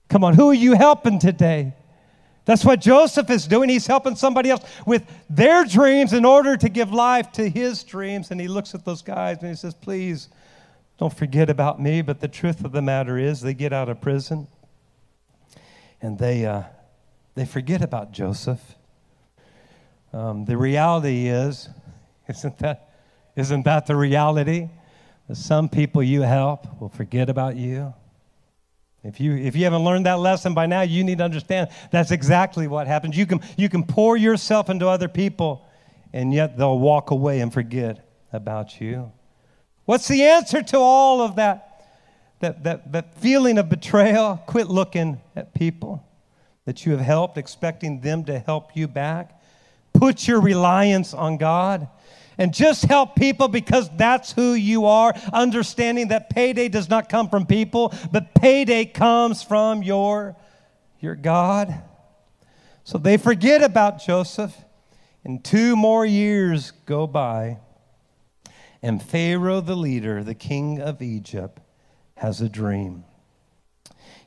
Come 0.09 0.23
on, 0.23 0.33
who 0.33 0.49
are 0.49 0.55
you 0.55 0.73
helping 0.73 1.19
today? 1.19 1.73
That's 2.47 2.63
what 2.63 2.79
Joseph 2.79 3.29
is 3.29 3.45
doing. 3.45 3.67
He's 3.67 3.87
helping 3.87 4.15
somebody 4.15 4.49
else 4.49 4.63
with 4.85 5.05
their 5.29 5.65
dreams 5.65 6.13
in 6.13 6.23
order 6.23 6.55
to 6.55 6.69
give 6.69 6.93
life 6.93 7.29
to 7.33 7.49
his 7.49 7.83
dreams. 7.83 8.31
And 8.31 8.39
he 8.39 8.47
looks 8.47 8.73
at 8.73 8.85
those 8.85 9.01
guys 9.01 9.39
and 9.41 9.49
he 9.49 9.55
says, 9.55 9.73
Please, 9.73 10.29
don't 10.97 11.13
forget 11.13 11.49
about 11.49 11.81
me. 11.81 12.01
But 12.01 12.21
the 12.21 12.29
truth 12.29 12.63
of 12.63 12.71
the 12.71 12.81
matter 12.81 13.17
is, 13.17 13.41
they 13.41 13.53
get 13.53 13.73
out 13.73 13.89
of 13.89 13.99
prison 13.99 14.47
and 16.01 16.17
they, 16.17 16.45
uh, 16.45 16.63
they 17.35 17.45
forget 17.45 17.81
about 17.81 18.13
Joseph. 18.13 18.61
Um, 20.13 20.45
the 20.45 20.55
reality 20.55 21.27
is, 21.27 21.67
isn't 22.29 22.59
that, 22.59 22.93
isn't 23.35 23.65
that 23.65 23.87
the 23.87 23.95
reality? 23.97 24.69
That 25.27 25.35
some 25.35 25.67
people 25.67 26.01
you 26.01 26.21
help 26.21 26.79
will 26.79 26.87
forget 26.87 27.29
about 27.29 27.57
you. 27.57 27.93
If 29.07 29.21
you, 29.21 29.37
if 29.37 29.55
you 29.55 29.63
haven't 29.63 29.85
learned 29.85 30.05
that 30.05 30.19
lesson 30.19 30.53
by 30.53 30.65
now, 30.65 30.81
you 30.81 31.01
need 31.01 31.19
to 31.19 31.23
understand 31.23 31.69
that's 31.91 32.11
exactly 32.11 32.67
what 32.67 32.87
happens. 32.87 33.15
You 33.15 33.25
can, 33.25 33.39
you 33.55 33.69
can 33.69 33.85
pour 33.85 34.17
yourself 34.17 34.69
into 34.69 34.85
other 34.87 35.07
people, 35.07 35.65
and 36.11 36.33
yet 36.33 36.57
they'll 36.57 36.77
walk 36.77 37.11
away 37.11 37.39
and 37.39 37.53
forget 37.53 38.05
about 38.33 38.81
you. 38.81 39.09
What's 39.85 40.09
the 40.09 40.23
answer 40.23 40.61
to 40.61 40.77
all 40.77 41.21
of 41.21 41.37
that, 41.37 41.89
that, 42.41 42.65
that, 42.65 42.91
that 42.91 43.15
feeling 43.15 43.57
of 43.57 43.69
betrayal? 43.69 44.43
Quit 44.45 44.67
looking 44.67 45.21
at 45.37 45.53
people 45.53 46.05
that 46.65 46.85
you 46.85 46.91
have 46.91 46.99
helped, 46.99 47.37
expecting 47.37 48.01
them 48.01 48.25
to 48.25 48.39
help 48.39 48.75
you 48.75 48.89
back. 48.89 49.41
Put 49.93 50.27
your 50.27 50.41
reliance 50.41 51.13
on 51.13 51.37
God 51.37 51.87
and 52.37 52.53
just 52.53 52.85
help 52.85 53.15
people 53.15 53.47
because 53.47 53.89
that's 53.97 54.31
who 54.31 54.53
you 54.53 54.85
are, 54.85 55.13
understanding 55.33 56.09
that 56.09 56.29
payday 56.29 56.67
does 56.67 56.89
not 56.89 57.09
come 57.09 57.29
from 57.29 57.45
people, 57.45 57.93
but 58.11 58.35
payday 58.35 58.85
comes 58.85 59.41
from 59.41 59.81
your, 59.81 60.35
your 60.99 61.15
God. 61.15 61.81
So 62.83 62.97
they 62.97 63.17
forget 63.17 63.63
about 63.63 64.01
Joseph, 64.01 64.55
and 65.23 65.43
two 65.43 65.75
more 65.75 66.05
years 66.05 66.71
go 66.85 67.07
by. 67.07 67.59
And 68.81 69.01
Pharaoh, 69.01 69.59
the 69.59 69.75
leader, 69.75 70.23
the 70.23 70.35
king 70.35 70.79
of 70.79 71.01
Egypt, 71.01 71.59
has 72.15 72.39
a 72.39 72.47
dream. 72.47 73.03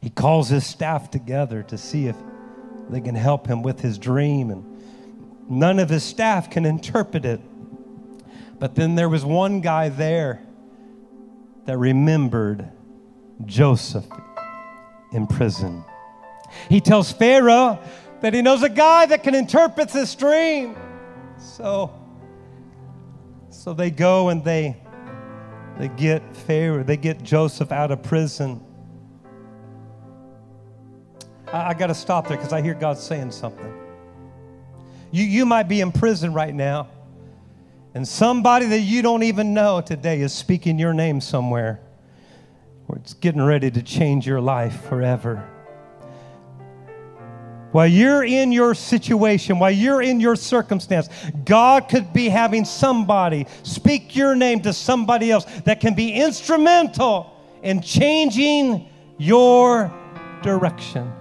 He 0.00 0.10
calls 0.10 0.48
his 0.48 0.66
staff 0.66 1.10
together 1.10 1.62
to 1.64 1.78
see 1.78 2.06
if 2.06 2.16
they 2.88 3.00
can 3.00 3.14
help 3.14 3.46
him 3.46 3.62
with 3.62 3.80
his 3.80 3.98
dream, 3.98 4.50
and 4.50 4.64
none 5.48 5.78
of 5.78 5.88
his 5.88 6.02
staff 6.02 6.50
can 6.50 6.66
interpret 6.66 7.24
it. 7.24 7.40
But 8.60 8.74
then 8.74 8.94
there 8.94 9.08
was 9.08 9.24
one 9.24 9.62
guy 9.62 9.88
there 9.88 10.40
that 11.64 11.78
remembered 11.78 12.70
Joseph 13.46 14.06
in 15.12 15.26
prison. 15.26 15.84
He 16.68 16.80
tells 16.80 17.10
Pharaoh 17.10 17.78
that 18.20 18.34
he 18.34 18.42
knows 18.42 18.62
a 18.62 18.68
guy 18.68 19.06
that 19.06 19.22
can 19.22 19.34
interpret 19.34 19.88
this 19.88 20.14
dream. 20.14 20.76
So 21.38 21.92
so 23.48 23.72
they 23.72 23.90
go 23.90 24.28
and 24.28 24.44
they 24.44 24.76
they 25.78 25.88
get 25.88 26.36
Pharaoh, 26.36 26.82
they 26.82 26.98
get 26.98 27.22
Joseph 27.22 27.72
out 27.72 27.90
of 27.90 28.02
prison. 28.02 28.62
I, 31.50 31.70
I 31.70 31.74
got 31.74 31.86
to 31.86 31.94
stop 31.94 32.28
there 32.28 32.36
because 32.36 32.52
I 32.52 32.60
hear 32.60 32.74
God 32.74 32.98
saying 32.98 33.30
something. 33.30 33.74
You, 35.10 35.24
you 35.24 35.46
might 35.46 35.64
be 35.64 35.80
in 35.80 35.90
prison 35.90 36.34
right 36.34 36.54
now, 36.54 36.88
and 37.94 38.06
somebody 38.06 38.66
that 38.66 38.80
you 38.80 39.02
don't 39.02 39.22
even 39.22 39.52
know 39.52 39.80
today 39.80 40.20
is 40.20 40.32
speaking 40.32 40.78
your 40.78 40.92
name 40.92 41.20
somewhere, 41.20 41.80
or 42.88 42.96
it's 42.96 43.14
getting 43.14 43.42
ready 43.42 43.70
to 43.70 43.82
change 43.82 44.26
your 44.26 44.40
life 44.40 44.84
forever. 44.84 45.48
While 47.72 47.86
you're 47.86 48.24
in 48.24 48.50
your 48.50 48.74
situation, 48.74 49.60
while 49.60 49.70
you're 49.70 50.02
in 50.02 50.18
your 50.18 50.34
circumstance, 50.34 51.08
God 51.44 51.88
could 51.88 52.12
be 52.12 52.28
having 52.28 52.64
somebody 52.64 53.46
speak 53.62 54.16
your 54.16 54.34
name 54.34 54.60
to 54.62 54.72
somebody 54.72 55.30
else 55.30 55.44
that 55.64 55.80
can 55.80 55.94
be 55.94 56.12
instrumental 56.12 57.36
in 57.62 57.80
changing 57.80 58.88
your 59.18 59.92
direction. 60.42 61.12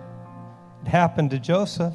It 0.83 0.87
happened 0.87 1.31
to 1.31 1.39
Joseph. 1.39 1.93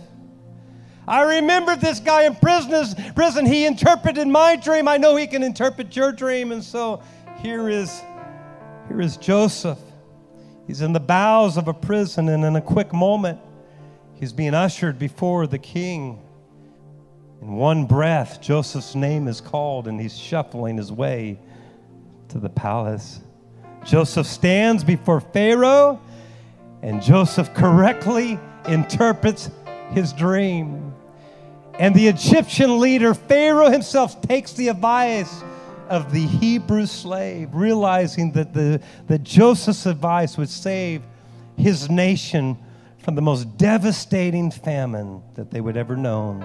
I 1.07 1.37
remember 1.37 1.77
this 1.77 2.01
guy 2.01 2.25
in 2.25 2.35
prison. 2.37 3.13
Prison, 3.15 3.47
he 3.47 3.67
interpreted 3.67 4.27
my 4.27 4.57
dream. 4.57 4.89
I 4.89 4.97
know 4.97 5.17
he 5.17 5.27
can 5.27 5.43
interpret 5.43 5.95
your 5.95 6.13
dream, 6.13 6.53
and 6.53 6.63
so 6.63 7.03
here 7.41 7.69
is 7.69 8.03
here 8.89 9.01
is 9.01 9.17
Joseph. 9.17 9.79
He's 10.67 10.81
in 10.81 10.93
the 10.93 11.01
bowels 11.01 11.57
of 11.57 11.69
a 11.69 11.75
prison, 11.75 12.29
and 12.29 12.45
in 12.45 12.57
a 12.57 12.61
quick 12.61 12.93
moment, 12.93 13.39
He's 14.25 14.33
being 14.33 14.55
ushered 14.55 14.99
before 14.99 15.47
the 15.47 15.59
king. 15.59 16.19
In 17.43 17.57
one 17.57 17.85
breath, 17.85 18.41
Joseph's 18.41 18.95
name 18.95 19.29
is 19.29 19.41
called, 19.41 19.89
and 19.89 20.01
he's 20.01 20.17
shuffling 20.17 20.77
his 20.77 20.91
way 20.93 21.39
to 22.29 22.39
the 22.39 22.49
palace. 22.49 23.21
Joseph 23.85 24.27
stands 24.27 24.83
before 24.83 25.21
Pharaoh, 25.21 26.01
and 26.83 27.03
Joseph 27.03 27.53
correctly 27.53 28.39
interprets 28.67 29.51
his 29.91 30.13
dream. 30.13 30.94
And 31.79 31.95
the 31.95 32.07
Egyptian 32.07 32.79
leader, 32.79 33.15
Pharaoh 33.15 33.71
himself, 33.71 34.21
takes 34.23 34.53
the 34.53 34.69
advice 34.69 35.43
of 35.89 36.13
the 36.13 36.25
Hebrew 36.27 36.87
slave, 36.87 37.51
realizing 37.53 38.33
that, 38.33 38.55
the, 38.55 38.81
that 39.09 39.25
Joseph's 39.25 39.87
advice 39.87 40.39
would 40.39 40.49
save 40.49 41.03
his 41.57 41.91
nation 41.91 42.57
from 42.99 43.17
the 43.17 43.23
most 43.23 43.59
devastating 43.59 44.51
famine 44.51 45.23
that 45.35 45.51
they 45.51 45.61
would 45.61 45.77
ever 45.77 45.97
known. 45.97 46.43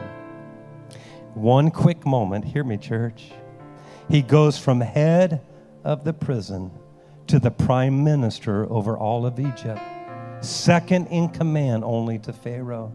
One 1.36 1.72
quick 1.72 2.06
moment, 2.06 2.44
hear 2.44 2.64
me, 2.64 2.78
church. 2.78 3.32
He 4.10 4.22
goes 4.22 4.58
from 4.58 4.82
head 4.82 5.42
of 5.84 6.04
the 6.04 6.14
prison 6.14 6.72
to 7.28 7.40
the 7.40 7.52
prime 7.52 8.04
minister 8.04 8.70
over 8.72 8.98
all 8.98 9.26
of 9.26 9.40
Egypt, 9.40 9.80
second 10.42 11.08
in 11.08 11.30
command 11.30 11.84
only 11.84 12.18
to 12.20 12.34
Pharaoh. 12.34 12.92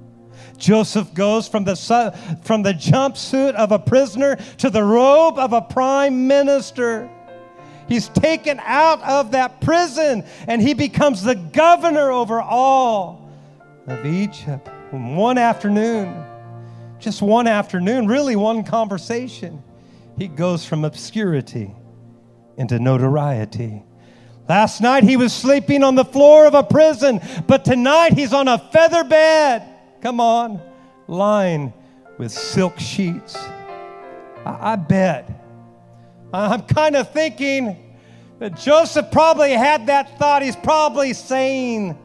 Joseph 0.56 1.12
goes 1.14 1.48
from 1.48 1.64
the, 1.64 1.76
from 2.42 2.62
the 2.62 2.72
jumpsuit 2.72 3.54
of 3.54 3.72
a 3.72 3.78
prisoner 3.78 4.36
to 4.58 4.70
the 4.70 4.82
robe 4.82 5.38
of 5.38 5.52
a 5.52 5.60
prime 5.60 6.26
minister. 6.26 7.10
He's 7.88 8.08
taken 8.08 8.60
out 8.62 9.02
of 9.02 9.32
that 9.32 9.60
prison 9.60 10.24
and 10.46 10.62
he 10.62 10.74
becomes 10.74 11.22
the 11.22 11.34
governor 11.34 12.10
over 12.10 12.40
all 12.40 13.30
of 13.86 14.06
Egypt. 14.06 14.68
One 14.90 15.38
afternoon, 15.38 16.24
just 16.98 17.20
one 17.20 17.46
afternoon, 17.46 18.06
really 18.06 18.36
one 18.36 18.64
conversation, 18.64 19.62
he 20.16 20.28
goes 20.28 20.64
from 20.64 20.84
obscurity 20.84 21.74
into 22.56 22.78
notoriety. 22.78 23.82
Last 24.48 24.80
night 24.80 25.04
he 25.04 25.16
was 25.16 25.32
sleeping 25.32 25.82
on 25.82 25.94
the 25.94 26.04
floor 26.04 26.46
of 26.46 26.54
a 26.54 26.62
prison, 26.62 27.20
but 27.46 27.64
tonight 27.64 28.12
he's 28.12 28.32
on 28.32 28.46
a 28.46 28.58
feather 28.58 29.04
bed. 29.04 29.73
Come 30.04 30.20
on, 30.20 30.60
lined 31.08 31.72
with 32.18 32.30
silk 32.30 32.78
sheets. 32.78 33.36
I, 34.44 34.72
I 34.72 34.76
bet. 34.76 35.30
I'm 36.30 36.60
kind 36.64 36.94
of 36.94 37.10
thinking 37.10 37.96
that 38.38 38.54
Joseph 38.54 39.10
probably 39.10 39.52
had 39.52 39.86
that 39.86 40.18
thought. 40.18 40.42
He's 40.42 40.56
probably 40.56 41.14
saying 41.14 41.98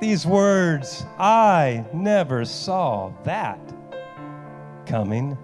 these 0.00 0.26
words 0.26 1.04
I 1.20 1.84
never 1.92 2.44
saw 2.44 3.12
that 3.22 3.60
coming. 4.84 5.38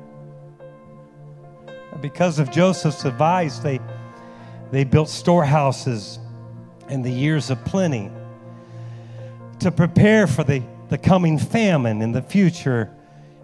Because 2.00 2.40
of 2.40 2.50
Joseph's 2.50 3.04
advice, 3.04 3.60
they, 3.60 3.78
they 4.72 4.82
built 4.82 5.08
storehouses 5.08 6.18
in 6.88 7.02
the 7.02 7.12
years 7.12 7.48
of 7.48 7.64
plenty 7.64 8.10
to 9.60 9.70
prepare 9.70 10.26
for 10.26 10.42
the, 10.42 10.64
the 10.92 10.98
coming 10.98 11.38
famine 11.38 12.02
in 12.02 12.12
the 12.12 12.20
future. 12.20 12.90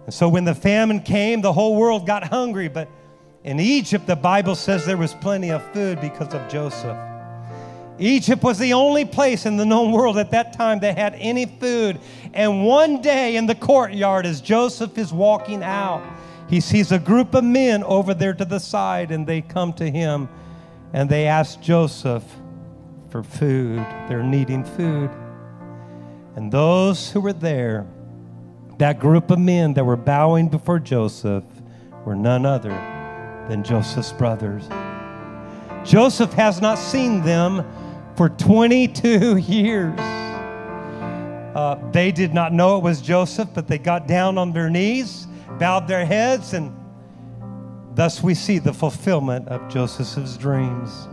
And 0.05 0.13
so 0.13 0.29
when 0.29 0.45
the 0.45 0.53
famine 0.53 0.99
came, 0.99 1.41
the 1.41 1.51
whole 1.51 1.75
world 1.75 2.05
got 2.05 2.23
hungry. 2.23 2.67
But 2.67 2.87
in 3.43 3.59
Egypt, 3.59 4.05
the 4.05 4.15
Bible 4.15 4.53
says 4.53 4.85
there 4.85 4.97
was 4.97 5.15
plenty 5.15 5.49
of 5.49 5.63
food 5.73 5.99
because 5.99 6.31
of 6.35 6.47
Joseph. 6.47 6.95
Egypt 7.97 8.43
was 8.43 8.59
the 8.59 8.73
only 8.73 9.03
place 9.03 9.47
in 9.47 9.57
the 9.57 9.65
known 9.65 9.91
world 9.91 10.19
at 10.19 10.29
that 10.29 10.53
time 10.53 10.79
that 10.81 10.95
had 10.95 11.15
any 11.15 11.47
food. 11.47 11.99
And 12.35 12.65
one 12.65 13.01
day 13.01 13.35
in 13.35 13.47
the 13.47 13.55
courtyard, 13.55 14.27
as 14.27 14.41
Joseph 14.41 14.95
is 14.99 15.11
walking 15.11 15.63
out, 15.63 16.03
he 16.47 16.59
sees 16.59 16.91
a 16.91 16.99
group 16.99 17.33
of 17.33 17.43
men 17.43 17.83
over 17.83 18.13
there 18.13 18.35
to 18.35 18.45
the 18.45 18.59
side, 18.59 19.09
and 19.09 19.25
they 19.25 19.41
come 19.41 19.73
to 19.73 19.89
him 19.89 20.29
and 20.93 21.09
they 21.09 21.25
ask 21.25 21.59
Joseph, 21.61 22.23
for 23.09 23.23
food. 23.23 23.83
They're 24.07 24.21
needing 24.21 24.63
food. 24.63 25.09
And 26.39 26.49
those 26.49 27.11
who 27.11 27.19
were 27.19 27.33
there, 27.33 27.85
that 28.77 28.97
group 28.97 29.29
of 29.29 29.39
men 29.39 29.73
that 29.73 29.83
were 29.83 29.97
bowing 29.97 30.47
before 30.47 30.79
Joseph, 30.79 31.43
were 32.05 32.15
none 32.15 32.45
other 32.45 32.69
than 33.49 33.61
Joseph's 33.61 34.13
brothers. 34.13 34.69
Joseph 35.83 36.31
has 36.31 36.61
not 36.61 36.77
seen 36.77 37.21
them 37.23 37.69
for 38.15 38.29
22 38.29 39.35
years. 39.49 39.99
Uh, 39.99 41.77
they 41.91 42.09
did 42.09 42.33
not 42.33 42.53
know 42.53 42.77
it 42.77 42.83
was 42.83 43.01
Joseph, 43.01 43.49
but 43.53 43.67
they 43.67 43.77
got 43.77 44.07
down 44.07 44.37
on 44.37 44.53
their 44.53 44.69
knees, 44.69 45.27
bowed 45.59 45.89
their 45.89 46.05
heads, 46.05 46.53
and 46.53 46.73
thus 47.95 48.23
we 48.23 48.33
see 48.33 48.59
the 48.59 48.73
fulfillment 48.73 49.45
of 49.49 49.69
Joseph's 49.69 50.37
dreams. 50.37 51.09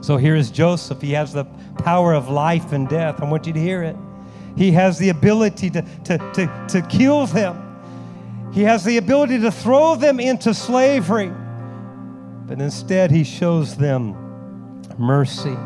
So 0.00 0.16
here 0.16 0.36
is 0.36 0.52
Joseph. 0.52 1.02
He 1.02 1.10
has 1.14 1.32
the 1.32 1.44
power 1.78 2.14
of 2.14 2.28
life 2.28 2.70
and 2.72 2.88
death. 2.88 3.20
I 3.20 3.28
want 3.28 3.44
you 3.44 3.52
to 3.52 3.60
hear 3.60 3.82
it. 3.82 3.96
He 4.56 4.72
has 4.72 4.98
the 4.98 5.10
ability 5.10 5.70
to, 5.70 5.82
to, 6.04 6.18
to, 6.18 6.66
to 6.68 6.82
kill 6.88 7.26
them, 7.26 7.64
he 8.52 8.62
has 8.62 8.84
the 8.84 8.96
ability 8.96 9.40
to 9.40 9.50
throw 9.50 9.94
them 9.94 10.18
into 10.18 10.54
slavery. 10.54 11.32
But 12.46 12.60
instead, 12.60 13.10
he 13.10 13.24
shows 13.24 13.76
them 13.76 14.16
mercy. 14.96 15.56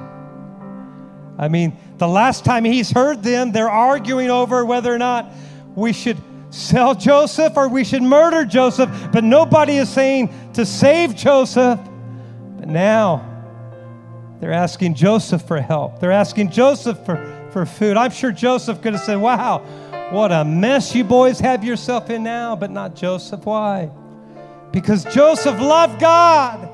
I 1.38 1.48
mean, 1.48 1.76
the 1.98 2.08
last 2.08 2.44
time 2.44 2.64
he's 2.64 2.90
heard 2.90 3.22
them, 3.22 3.52
they're 3.52 3.70
arguing 3.70 4.30
over 4.30 4.64
whether 4.64 4.92
or 4.92 4.98
not 4.98 5.32
we 5.74 5.92
should 5.92 6.18
sell 6.50 6.94
Joseph 6.94 7.56
or 7.56 7.68
we 7.68 7.84
should 7.84 8.02
murder 8.02 8.44
Joseph. 8.44 8.90
But 9.12 9.24
nobody 9.24 9.76
is 9.76 9.88
saying 9.88 10.34
to 10.54 10.66
save 10.66 11.14
Joseph. 11.14 11.80
But 12.58 12.68
now, 12.68 13.28
they're 14.40 14.52
asking 14.52 14.94
Joseph 14.94 15.42
for 15.42 15.60
help. 15.60 16.00
They're 16.00 16.12
asking 16.12 16.50
Joseph 16.50 17.04
for, 17.06 17.16
for 17.52 17.66
food. 17.66 17.96
I'm 17.96 18.10
sure 18.10 18.32
Joseph 18.32 18.80
could 18.82 18.94
have 18.94 19.02
said, 19.02 19.16
Wow, 19.16 19.58
what 20.10 20.32
a 20.32 20.44
mess 20.44 20.94
you 20.94 21.04
boys 21.04 21.40
have 21.40 21.64
yourself 21.64 22.10
in 22.10 22.22
now, 22.22 22.56
but 22.56 22.70
not 22.70 22.94
Joseph. 22.96 23.44
Why? 23.44 23.90
Because 24.72 25.04
Joseph 25.04 25.60
loved 25.60 26.00
God 26.00 26.68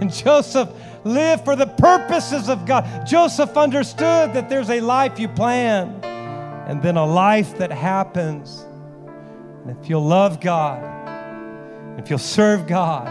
and 0.00 0.12
Joseph 0.12 0.70
lived 1.04 1.44
for 1.44 1.56
the 1.56 1.66
purposes 1.66 2.48
of 2.48 2.64
God. 2.66 3.06
Joseph 3.06 3.56
understood 3.56 4.32
that 4.34 4.48
there's 4.48 4.70
a 4.70 4.80
life 4.80 5.18
you 5.18 5.28
plan 5.28 6.00
and 6.66 6.82
then 6.82 6.96
a 6.96 7.04
life 7.04 7.58
that 7.58 7.70
happens. 7.70 8.64
And 9.64 9.76
if 9.76 9.88
you'll 9.88 10.04
love 10.04 10.40
God, 10.40 10.82
if 11.98 12.10
you'll 12.10 12.18
serve 12.18 12.66
God, 12.66 13.08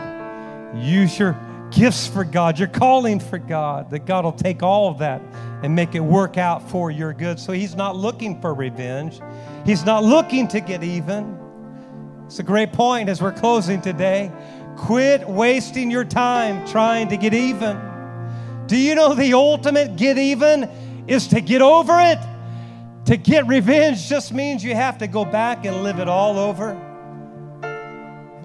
use 0.76 1.18
your 1.20 1.34
gifts 1.74 2.08
for 2.08 2.24
God, 2.24 2.60
you're 2.60 2.68
calling 2.68 3.20
for 3.20 3.38
God, 3.38 3.90
that 3.92 4.06
God 4.06 4.26
will 4.26 4.32
take 4.32 4.64
all 4.64 4.90
of 4.90 5.00
that 5.00 5.22
and 5.64 5.76
make 5.76 5.96
it 5.96 6.00
work 6.00 6.38
out 6.38 6.70
for 6.70 6.92
your 6.92 7.14
good. 7.14 7.40
So 7.40 7.52
He's 7.52 7.76
not 7.76 7.96
looking 7.96 8.40
for 8.40 8.54
revenge, 8.54 9.20
He's 9.66 9.86
not 9.86 10.04
looking 10.04 10.48
to 10.50 10.60
get 10.60 10.84
even. 10.84 11.40
It's 12.26 12.40
a 12.40 12.44
great 12.44 12.74
point 12.74 13.10
as 13.10 13.22
we're 13.22 13.34
closing 13.34 13.82
today. 13.82 14.32
Quit 14.78 15.28
wasting 15.28 15.92
your 15.92 16.06
time 16.06 16.66
trying 16.68 17.10
to 17.10 17.18
get 17.18 17.34
even. 17.34 17.80
Do 18.66 18.78
you 18.78 18.96
know 18.96 19.14
the 19.14 19.34
ultimate 19.34 19.98
get 19.98 20.18
even 20.18 20.64
is 21.08 21.28
to 21.28 21.42
get 21.42 21.62
over 21.62 22.00
it? 22.00 22.20
To 23.06 23.18
get 23.18 23.46
revenge 23.48 24.08
just 24.08 24.34
means 24.34 24.64
you 24.64 24.74
have 24.74 24.98
to 25.00 25.08
go 25.08 25.26
back 25.26 25.66
and 25.66 25.84
live 25.84 26.00
it 26.00 26.08
all 26.08 26.40
over. 26.40 26.80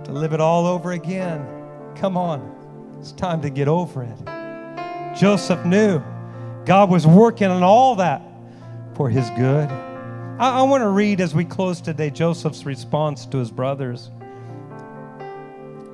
To 0.05 0.13
live 0.13 0.33
it 0.33 0.41
all 0.41 0.67
over 0.67 0.93
again. 0.93 1.47
Come 1.95 2.17
on. 2.17 2.58
It's 2.99 3.13
time 3.13 3.43
to 3.43 3.51
get 3.51 3.69
over 3.69 4.03
it. 4.03 5.17
Joseph 5.17 5.65
knew 5.65 6.03
God 6.65 6.91
was 6.91 7.07
working 7.07 7.49
on 7.49 7.63
all 7.63 7.97
that 7.97 8.23
for 8.95 9.09
his 9.09 9.31
good. 9.31 9.69
I, 10.39 10.61
I 10.61 10.63
want 10.63 10.83
to 10.83 10.89
read 10.89 11.21
as 11.21 11.35
we 11.35 11.45
close 11.45 11.81
today 11.81 12.11
Joseph's 12.11 12.67
response 12.67 13.27
to 13.27 13.39
his 13.39 13.51
brothers. 13.51 14.11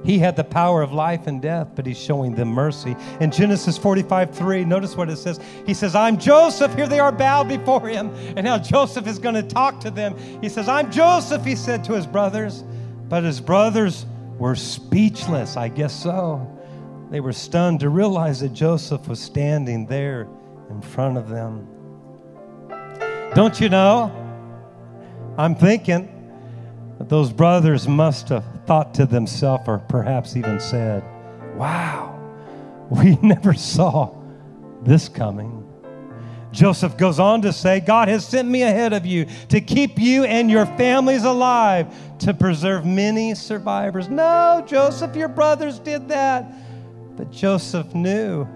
He 0.04 0.18
had 0.18 0.36
the 0.36 0.44
power 0.44 0.82
of 0.82 0.92
life 0.92 1.26
and 1.26 1.40
death, 1.40 1.68
but 1.74 1.86
he's 1.86 1.98
showing 1.98 2.34
them 2.34 2.48
mercy. 2.48 2.94
In 3.20 3.30
Genesis 3.30 3.78
45 3.78 4.34
3, 4.34 4.64
notice 4.64 4.96
what 4.96 5.08
it 5.08 5.16
says. 5.16 5.40
He 5.64 5.72
says, 5.72 5.94
I'm 5.94 6.18
Joseph. 6.18 6.74
Here 6.74 6.86
they 6.86 7.00
are 7.00 7.12
bowed 7.12 7.48
before 7.48 7.88
him. 7.88 8.10
And 8.36 8.44
now 8.44 8.58
Joseph 8.58 9.06
is 9.06 9.18
going 9.18 9.34
to 9.34 9.42
talk 9.42 9.80
to 9.80 9.90
them. 9.90 10.14
He 10.42 10.50
says, 10.50 10.68
I'm 10.68 10.92
Joseph, 10.92 11.44
he 11.44 11.56
said 11.56 11.84
to 11.84 11.94
his 11.94 12.06
brothers. 12.06 12.64
But 13.08 13.24
his 13.24 13.40
brothers 13.40 14.04
were 14.38 14.56
speechless. 14.56 15.56
I 15.56 15.68
guess 15.68 15.94
so. 15.94 16.53
They 17.14 17.20
were 17.20 17.32
stunned 17.32 17.78
to 17.78 17.90
realize 17.90 18.40
that 18.40 18.52
Joseph 18.52 19.06
was 19.06 19.20
standing 19.20 19.86
there 19.86 20.26
in 20.68 20.82
front 20.82 21.16
of 21.16 21.28
them. 21.28 21.64
Don't 23.36 23.60
you 23.60 23.68
know? 23.68 24.10
I'm 25.38 25.54
thinking 25.54 26.08
that 26.98 27.08
those 27.08 27.32
brothers 27.32 27.86
must 27.86 28.30
have 28.30 28.44
thought 28.66 28.94
to 28.94 29.06
themselves, 29.06 29.62
or 29.68 29.78
perhaps 29.78 30.34
even 30.36 30.58
said, 30.58 31.04
Wow, 31.54 32.18
we 32.90 33.14
never 33.22 33.54
saw 33.54 34.12
this 34.82 35.08
coming. 35.08 35.60
Joseph 36.50 36.96
goes 36.96 37.20
on 37.20 37.42
to 37.42 37.52
say, 37.52 37.78
God 37.78 38.08
has 38.08 38.26
sent 38.26 38.48
me 38.48 38.62
ahead 38.62 38.92
of 38.92 39.06
you 39.06 39.26
to 39.50 39.60
keep 39.60 40.00
you 40.00 40.24
and 40.24 40.50
your 40.50 40.66
families 40.66 41.22
alive, 41.22 41.94
to 42.18 42.34
preserve 42.34 42.84
many 42.84 43.36
survivors. 43.36 44.08
No, 44.08 44.64
Joseph, 44.66 45.14
your 45.14 45.28
brothers 45.28 45.78
did 45.78 46.08
that. 46.08 46.52
But 47.16 47.30
Joseph 47.30 47.94
knew 47.94 48.46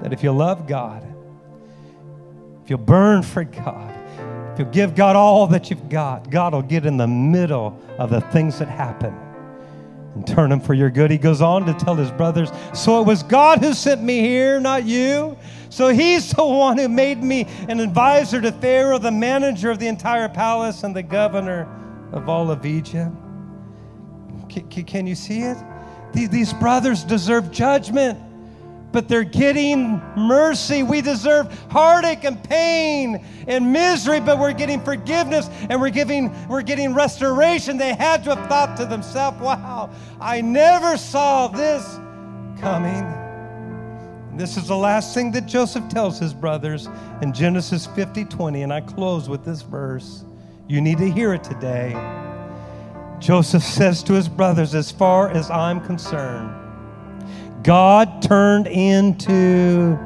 that 0.00 0.12
if 0.12 0.22
you 0.22 0.32
love 0.32 0.66
God, 0.66 1.06
if 2.62 2.70
you 2.70 2.78
burn 2.78 3.22
for 3.22 3.44
God, 3.44 3.94
if 4.52 4.58
you 4.58 4.64
give 4.66 4.94
God 4.94 5.16
all 5.16 5.46
that 5.48 5.70
you've 5.70 5.88
got, 5.88 6.30
God 6.30 6.52
will 6.52 6.62
get 6.62 6.84
in 6.86 6.96
the 6.96 7.06
middle 7.06 7.80
of 7.98 8.10
the 8.10 8.20
things 8.20 8.58
that 8.58 8.68
happen 8.68 9.14
and 10.14 10.26
turn 10.26 10.50
them 10.50 10.60
for 10.60 10.74
your 10.74 10.90
good. 10.90 11.10
He 11.10 11.18
goes 11.18 11.40
on 11.40 11.64
to 11.66 11.72
tell 11.72 11.94
his 11.94 12.10
brothers, 12.10 12.50
So 12.74 13.00
it 13.00 13.06
was 13.06 13.22
God 13.22 13.60
who 13.60 13.72
sent 13.72 14.02
me 14.02 14.20
here, 14.20 14.60
not 14.60 14.84
you. 14.84 15.36
So 15.70 15.88
he's 15.88 16.30
the 16.32 16.44
one 16.44 16.76
who 16.76 16.88
made 16.88 17.22
me 17.22 17.46
an 17.68 17.80
advisor 17.80 18.40
to 18.42 18.52
Pharaoh, 18.52 18.98
the 18.98 19.10
manager 19.10 19.70
of 19.70 19.78
the 19.78 19.86
entire 19.86 20.28
palace, 20.28 20.82
and 20.82 20.94
the 20.94 21.02
governor 21.02 21.66
of 22.12 22.28
all 22.28 22.50
of 22.50 22.66
Egypt. 22.66 23.10
Can, 24.50 24.84
can 24.84 25.06
you 25.06 25.14
see 25.14 25.40
it? 25.40 25.56
These 26.12 26.52
brothers 26.52 27.04
deserve 27.04 27.50
judgment, 27.50 28.18
but 28.92 29.08
they're 29.08 29.24
getting 29.24 30.00
mercy. 30.16 30.82
We 30.82 31.00
deserve 31.00 31.52
heartache 31.70 32.24
and 32.24 32.42
pain 32.44 33.24
and 33.46 33.72
misery, 33.72 34.20
but 34.20 34.38
we're 34.38 34.52
getting 34.52 34.80
forgiveness 34.82 35.48
and 35.70 35.80
we're 35.80 35.90
giving 35.90 36.32
we're 36.48 36.62
getting 36.62 36.94
restoration. 36.94 37.78
They 37.78 37.94
had 37.94 38.24
to 38.24 38.36
have 38.36 38.48
thought 38.48 38.76
to 38.76 38.84
themselves, 38.84 39.40
"Wow, 39.40 39.90
I 40.20 40.40
never 40.42 40.96
saw 40.96 41.48
this 41.48 41.98
coming." 42.60 43.04
And 44.30 44.38
this 44.38 44.56
is 44.56 44.68
the 44.68 44.76
last 44.76 45.14
thing 45.14 45.30
that 45.32 45.46
Joseph 45.46 45.88
tells 45.88 46.18
his 46.18 46.32
brothers 46.34 46.88
in 47.20 47.32
Genesis 47.32 47.86
50 47.86 48.24
20, 48.24 48.62
and 48.62 48.72
I 48.72 48.80
close 48.80 49.28
with 49.28 49.44
this 49.44 49.62
verse. 49.62 50.24
You 50.68 50.80
need 50.80 50.98
to 50.98 51.10
hear 51.10 51.34
it 51.34 51.44
today. 51.44 51.94
Joseph 53.22 53.62
says 53.62 54.02
to 54.02 54.14
his 54.14 54.28
brothers, 54.28 54.74
As 54.74 54.90
far 54.90 55.30
as 55.30 55.48
I'm 55.48 55.80
concerned, 55.80 56.52
God 57.62 58.20
turned 58.20 58.66
into 58.66 59.96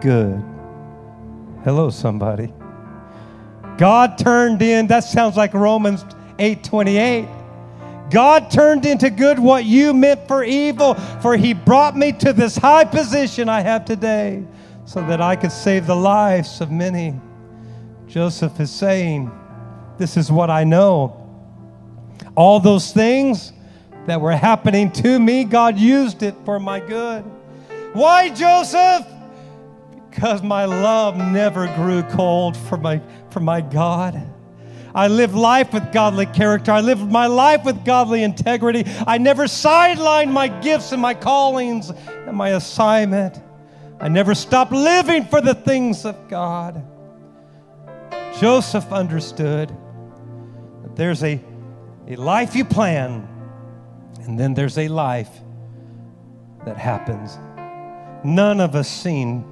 good. 0.00 0.42
Hello, 1.62 1.90
somebody. 1.90 2.52
God 3.78 4.18
turned 4.18 4.62
in, 4.62 4.88
that 4.88 5.04
sounds 5.04 5.36
like 5.36 5.54
Romans 5.54 6.04
8 6.40 6.64
28. 6.64 7.28
God 8.10 8.50
turned 8.50 8.84
into 8.84 9.10
good 9.10 9.38
what 9.38 9.64
you 9.64 9.94
meant 9.94 10.26
for 10.26 10.42
evil, 10.42 10.94
for 11.22 11.36
He 11.36 11.54
brought 11.54 11.96
me 11.96 12.10
to 12.14 12.32
this 12.32 12.56
high 12.56 12.84
position 12.84 13.48
I 13.48 13.60
have 13.60 13.84
today 13.84 14.44
so 14.86 15.00
that 15.06 15.20
I 15.20 15.36
could 15.36 15.52
save 15.52 15.86
the 15.86 15.94
lives 15.94 16.60
of 16.60 16.72
many. 16.72 17.14
Joseph 18.08 18.58
is 18.58 18.72
saying, 18.72 19.30
This 19.98 20.16
is 20.16 20.32
what 20.32 20.50
I 20.50 20.64
know. 20.64 21.29
All 22.34 22.60
those 22.60 22.92
things 22.92 23.52
that 24.06 24.20
were 24.20 24.32
happening 24.32 24.90
to 24.92 25.18
me, 25.18 25.44
God 25.44 25.78
used 25.78 26.22
it 26.22 26.34
for 26.44 26.58
my 26.58 26.80
good. 26.80 27.22
Why, 27.92 28.28
Joseph? 28.28 29.06
Because 30.10 30.42
my 30.42 30.64
love 30.64 31.16
never 31.16 31.66
grew 31.74 32.02
cold 32.02 32.56
for 32.56 32.76
my, 32.76 33.00
for 33.30 33.40
my 33.40 33.60
God. 33.60 34.20
I 34.94 35.08
live 35.08 35.34
life 35.34 35.72
with 35.72 35.92
godly 35.92 36.26
character. 36.26 36.72
I 36.72 36.80
live 36.80 37.10
my 37.10 37.26
life 37.26 37.64
with 37.64 37.84
godly 37.84 38.22
integrity. 38.22 38.84
I 39.06 39.18
never 39.18 39.44
sidelined 39.44 40.32
my 40.32 40.48
gifts 40.48 40.92
and 40.92 41.00
my 41.00 41.14
callings 41.14 41.90
and 41.90 42.36
my 42.36 42.50
assignment. 42.50 43.40
I 44.00 44.08
never 44.08 44.34
stopped 44.34 44.72
living 44.72 45.24
for 45.26 45.40
the 45.40 45.54
things 45.54 46.04
of 46.04 46.28
God. 46.28 46.84
Joseph 48.38 48.90
understood 48.92 49.68
that 50.82 50.96
there's 50.96 51.22
a, 51.22 51.40
a 52.10 52.16
life 52.16 52.56
you 52.56 52.64
plan, 52.64 53.28
and 54.22 54.36
then 54.36 54.52
there's 54.52 54.78
a 54.78 54.88
life 54.88 55.30
that 56.64 56.76
happens. 56.76 57.38
None 58.24 58.58
of 58.58 58.74
us 58.74 58.88
seen 58.88 59.44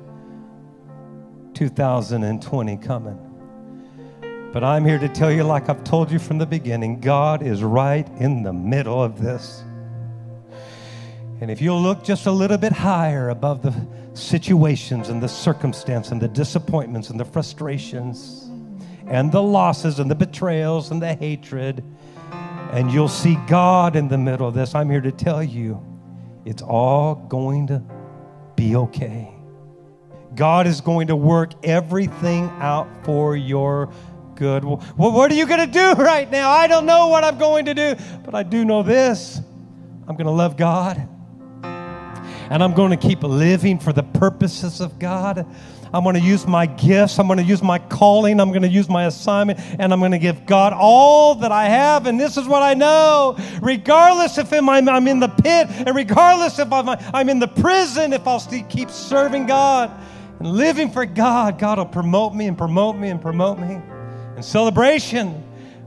2020 1.55 2.77
coming. 2.79 4.51
But 4.53 4.65
I'm 4.65 4.85
here 4.85 4.99
to 4.99 5.09
tell 5.09 5.31
you, 5.31 5.45
like 5.45 5.69
I've 5.69 5.85
told 5.85 6.11
you 6.11 6.19
from 6.19 6.39
the 6.39 6.47
beginning, 6.47 6.99
God 7.01 7.45
is 7.45 7.63
right 7.63 8.09
in 8.19 8.43
the 8.43 8.53
middle 8.53 9.01
of 9.01 9.23
this. 9.23 9.63
And 11.41 11.53
if 11.53 11.61
you'll 11.61 11.81
look 11.81 12.03
just 12.03 12.27
a 12.27 12.33
little 12.33 12.59
bit 12.59 12.73
higher 12.73 13.29
above 13.29 13.63
the 13.63 13.73
situations 14.15 15.11
and 15.11 15.23
the 15.23 15.29
circumstance 15.29 16.11
and 16.11 16.21
the 16.21 16.27
disappointments 16.27 17.11
and 17.11 17.21
the 17.21 17.25
frustrations 17.25 18.51
and 19.07 19.31
the 19.31 19.43
losses 19.43 20.01
and 20.01 20.11
the 20.11 20.17
betrayals 20.17 20.91
and 20.91 21.01
the 21.01 21.15
hatred, 21.15 21.85
and 22.73 22.93
you'll 22.93 23.09
see 23.09 23.37
God 23.47 23.97
in 23.97 24.09
the 24.09 24.19
middle 24.19 24.47
of 24.47 24.55
this, 24.55 24.75
I'm 24.75 24.91
here 24.91 25.01
to 25.01 25.13
tell 25.13 25.43
you 25.43 25.83
it's 26.45 26.63
all 26.63 27.15
going 27.15 27.67
to 27.69 27.83
be 28.57 28.77
okay. 28.77 29.33
God 30.35 30.67
is 30.67 30.81
going 30.81 31.09
to 31.09 31.17
work 31.17 31.53
everything 31.65 32.45
out 32.61 32.89
for 33.05 33.37
your 33.37 33.93
good. 34.35 34.65
Well, 34.65 34.81
what 34.97 35.31
are 35.31 35.35
you 35.35 35.47
going 35.47 35.67
to 35.67 35.73
do 35.73 35.93
right 36.03 36.31
now? 36.31 36.51
I 36.51 36.67
don't 36.67 36.87
know 36.87 37.09
what 37.09 37.25
I'm 37.25 37.39
going 37.39 37.65
to 37.67 37.75
do, 37.75 37.97
but 38.25 38.35
I 38.35 38.43
do 38.43 38.65
know 38.65 38.83
this 38.83 39.41
I'm 40.07 40.17
going 40.17 40.27
to 40.27 40.33
love 40.33 40.57
God. 40.57 41.09
And 42.51 42.63
I'm 42.63 42.75
going 42.75 42.91
to 42.91 42.97
keep 42.97 43.23
living 43.23 43.79
for 43.79 43.93
the 43.93 44.03
purposes 44.03 44.81
of 44.81 44.99
God. 44.99 45.47
I'm 45.93 46.03
going 46.03 46.17
to 46.17 46.21
use 46.21 46.47
my 46.47 46.67
gifts. 46.67 47.19
I'm 47.19 47.27
going 47.27 47.39
to 47.39 47.45
use 47.45 47.63
my 47.63 47.79
calling. 47.79 48.41
I'm 48.41 48.51
going 48.51 48.63
to 48.63 48.69
use 48.69 48.89
my 48.89 49.07
assignment. 49.07 49.59
And 49.79 49.93
I'm 49.93 50.01
going 50.01 50.13
to 50.13 50.19
give 50.19 50.47
God 50.47 50.73
all 50.73 51.35
that 51.37 51.53
I 51.53 51.67
have. 51.67 52.07
And 52.07 52.21
this 52.21 52.37
is 52.37 52.47
what 52.47 52.63
I 52.63 52.75
know. 52.75 53.37
Regardless 53.63 54.39
if 54.39 54.53
I'm, 54.53 54.69
I'm 54.69 55.09
in 55.09 55.21
the 55.21 55.29
pit, 55.29 55.69
and 55.69 55.95
regardless 55.95 56.59
if 56.59 56.73
I'm, 56.73 56.89
I'm 56.89 57.29
in 57.29 57.39
the 57.39 57.49
prison, 57.49 58.13
if 58.13 58.27
I'll 58.27 58.41
still 58.41 58.65
keep 58.65 58.91
serving 58.91 59.47
God 59.47 59.91
and 60.39 60.49
living 60.49 60.91
for 60.91 61.07
God, 61.07 61.59
God 61.59 61.79
will 61.79 61.87
promote 61.87 62.35
me 62.35 62.47
and 62.47 62.57
promote 62.57 62.97
me 62.97 63.09
and 63.09 63.21
promote 63.21 63.59
me. 63.59 63.81
And 64.37 64.45
celebration 64.45 65.45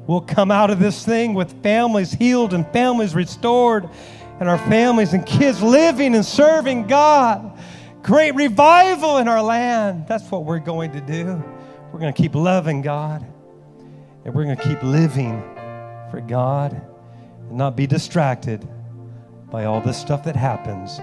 will 0.07 0.21
come 0.21 0.51
out 0.51 0.69
of 0.71 0.79
this 0.79 1.05
thing 1.05 1.33
with 1.33 1.63
families 1.63 2.11
healed 2.11 2.53
and 2.53 2.67
families 2.73 3.15
restored, 3.15 3.87
and 4.41 4.49
our 4.49 4.57
families 4.57 5.13
and 5.13 5.23
kids 5.23 5.61
living 5.61 6.15
and 6.15 6.25
serving 6.25 6.87
God. 6.87 7.59
Great 8.01 8.33
revival 8.33 9.19
in 9.19 9.27
our 9.27 9.41
land. 9.41 10.07
That's 10.07 10.29
what 10.31 10.45
we're 10.45 10.57
going 10.57 10.93
to 10.93 10.99
do. 10.99 11.25
We're 11.93 11.99
going 11.99 12.11
to 12.11 12.19
keep 12.19 12.33
loving 12.33 12.81
God, 12.81 13.23
and 14.25 14.33
we're 14.33 14.43
going 14.43 14.57
to 14.57 14.63
keep 14.63 14.81
living 14.81 15.39
for 16.09 16.23
God 16.27 16.73
and 16.73 17.51
not 17.51 17.75
be 17.75 17.85
distracted 17.85 18.67
by 19.51 19.65
all 19.65 19.79
the 19.79 19.93
stuff 19.93 20.23
that 20.23 20.35
happens 20.35 20.97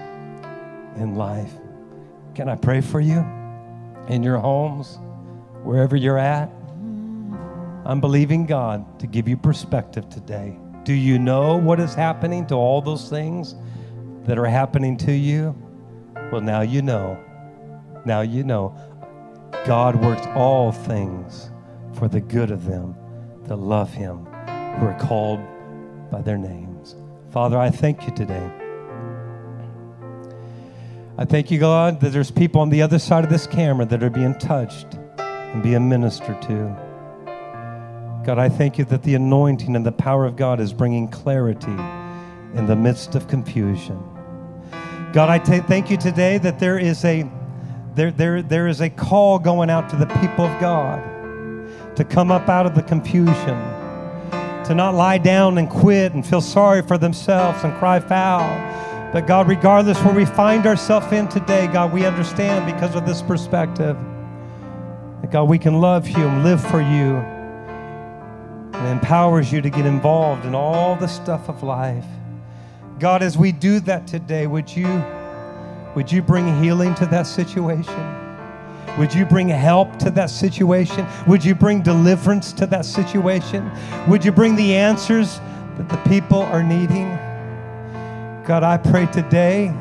in 0.97 1.15
life. 1.15 1.53
Can 2.35 2.49
I 2.49 2.55
pray 2.55 2.81
for 2.81 2.99
you 2.99 3.19
in 4.09 4.21
your 4.21 4.37
homes, 4.37 4.99
wherever 5.63 5.95
you're 5.95 6.17
at? 6.17 6.49
I'm 7.85 8.01
believing 8.01 8.45
God 8.45 8.99
to 8.99 9.07
give 9.07 9.29
you 9.29 9.37
perspective 9.37 10.09
today. 10.09 10.59
Do 10.89 10.95
you 10.95 11.19
know 11.19 11.55
what 11.55 11.79
is 11.79 11.93
happening 11.93 12.47
to 12.47 12.55
all 12.55 12.81
those 12.81 13.11
things 13.11 13.53
that 14.23 14.39
are 14.39 14.47
happening 14.47 14.97
to 14.97 15.11
you? 15.11 15.55
Well, 16.31 16.41
now 16.41 16.61
you 16.61 16.81
know. 16.81 17.23
Now 18.05 18.21
you 18.21 18.43
know. 18.43 18.75
God 19.67 19.97
works 19.97 20.25
all 20.33 20.71
things 20.71 21.51
for 21.93 22.07
the 22.07 22.19
good 22.19 22.49
of 22.49 22.65
them 22.65 22.95
that 23.43 23.57
love 23.57 23.93
Him, 23.93 24.25
who 24.25 24.87
are 24.87 24.97
called 24.99 25.39
by 26.09 26.23
their 26.23 26.39
names. 26.39 26.95
Father, 27.29 27.59
I 27.59 27.69
thank 27.69 28.07
you 28.07 28.15
today. 28.15 28.49
I 31.19 31.25
thank 31.25 31.51
you, 31.51 31.59
God, 31.59 32.01
that 32.01 32.13
there's 32.13 32.31
people 32.31 32.61
on 32.61 32.69
the 32.71 32.81
other 32.81 32.97
side 32.97 33.23
of 33.23 33.29
this 33.29 33.45
camera 33.45 33.85
that 33.85 34.01
are 34.01 34.09
being 34.09 34.33
touched 34.39 34.95
and 35.19 35.61
being 35.61 35.87
ministered 35.87 36.41
to. 36.41 36.88
God, 38.29 38.37
I 38.37 38.47
thank 38.47 38.77
you 38.77 38.85
that 38.85 39.01
the 39.01 39.15
anointing 39.15 39.75
and 39.75 39.83
the 39.83 39.91
power 39.91 40.23
of 40.23 40.35
God 40.35 40.59
is 40.59 40.71
bringing 40.71 41.07
clarity 41.07 41.75
in 42.53 42.67
the 42.67 42.75
midst 42.75 43.15
of 43.15 43.27
confusion. 43.27 43.99
God, 45.13 45.29
I 45.29 45.39
t- 45.39 45.61
thank 45.61 45.89
you 45.89 45.97
today 45.97 46.37
that 46.37 46.59
there 46.59 46.77
is 46.77 47.03
a 47.05 47.27
there, 47.95 48.11
there, 48.11 48.43
there 48.43 48.67
is 48.67 48.81
a 48.81 48.89
call 48.91 49.39
going 49.39 49.71
out 49.71 49.89
to 49.89 49.95
the 49.95 50.05
people 50.05 50.45
of 50.45 50.61
God 50.61 51.01
to 51.95 52.03
come 52.03 52.29
up 52.29 52.47
out 52.49 52.67
of 52.67 52.75
the 52.75 52.83
confusion, 52.83 53.57
to 54.65 54.75
not 54.75 54.93
lie 54.93 55.17
down 55.17 55.57
and 55.57 55.67
quit 55.67 56.13
and 56.13 56.23
feel 56.23 56.39
sorry 56.39 56.83
for 56.83 56.99
themselves 56.99 57.63
and 57.63 57.75
cry 57.79 57.99
foul. 57.99 58.47
But 59.11 59.25
God, 59.25 59.47
regardless 59.47 59.97
where 60.03 60.13
we 60.13 60.25
find 60.25 60.67
ourselves 60.67 61.11
in 61.11 61.29
today, 61.29 61.65
God, 61.65 61.91
we 61.91 62.05
understand 62.05 62.71
because 62.71 62.93
of 62.93 63.07
this 63.07 63.23
perspective 63.23 63.97
that 65.21 65.31
God, 65.31 65.45
we 65.45 65.57
can 65.57 65.81
love 65.81 66.07
you 66.07 66.27
and 66.27 66.43
live 66.43 66.61
for 66.61 66.79
you 66.79 67.25
and 68.79 68.87
empowers 68.87 69.51
you 69.51 69.61
to 69.61 69.69
get 69.69 69.85
involved 69.85 70.45
in 70.45 70.55
all 70.55 70.95
the 70.95 71.07
stuff 71.07 71.49
of 71.49 71.63
life. 71.63 72.05
God, 72.97 73.21
as 73.21 73.37
we 73.37 73.51
do 73.51 73.81
that 73.81 74.07
today, 74.07 74.47
would 74.47 74.73
you, 74.73 74.87
would 75.95 76.09
you 76.09 76.21
bring 76.21 76.61
healing 76.63 76.95
to 76.95 77.05
that 77.07 77.27
situation? 77.27 78.15
Would 78.97 79.13
you 79.13 79.25
bring 79.25 79.49
help 79.49 79.99
to 79.99 80.09
that 80.11 80.29
situation? 80.29 81.05
Would 81.27 81.43
you 81.43 81.55
bring 81.55 81.81
deliverance 81.81 82.53
to 82.53 82.65
that 82.67 82.85
situation? 82.85 83.69
Would 84.07 84.23
you 84.23 84.31
bring 84.31 84.55
the 84.55 84.75
answers 84.75 85.39
that 85.77 85.89
the 85.89 85.97
people 86.09 86.41
are 86.43 86.63
needing? 86.63 87.09
God, 88.45 88.63
I 88.63 88.77
pray 88.77 89.07
today 89.07 89.73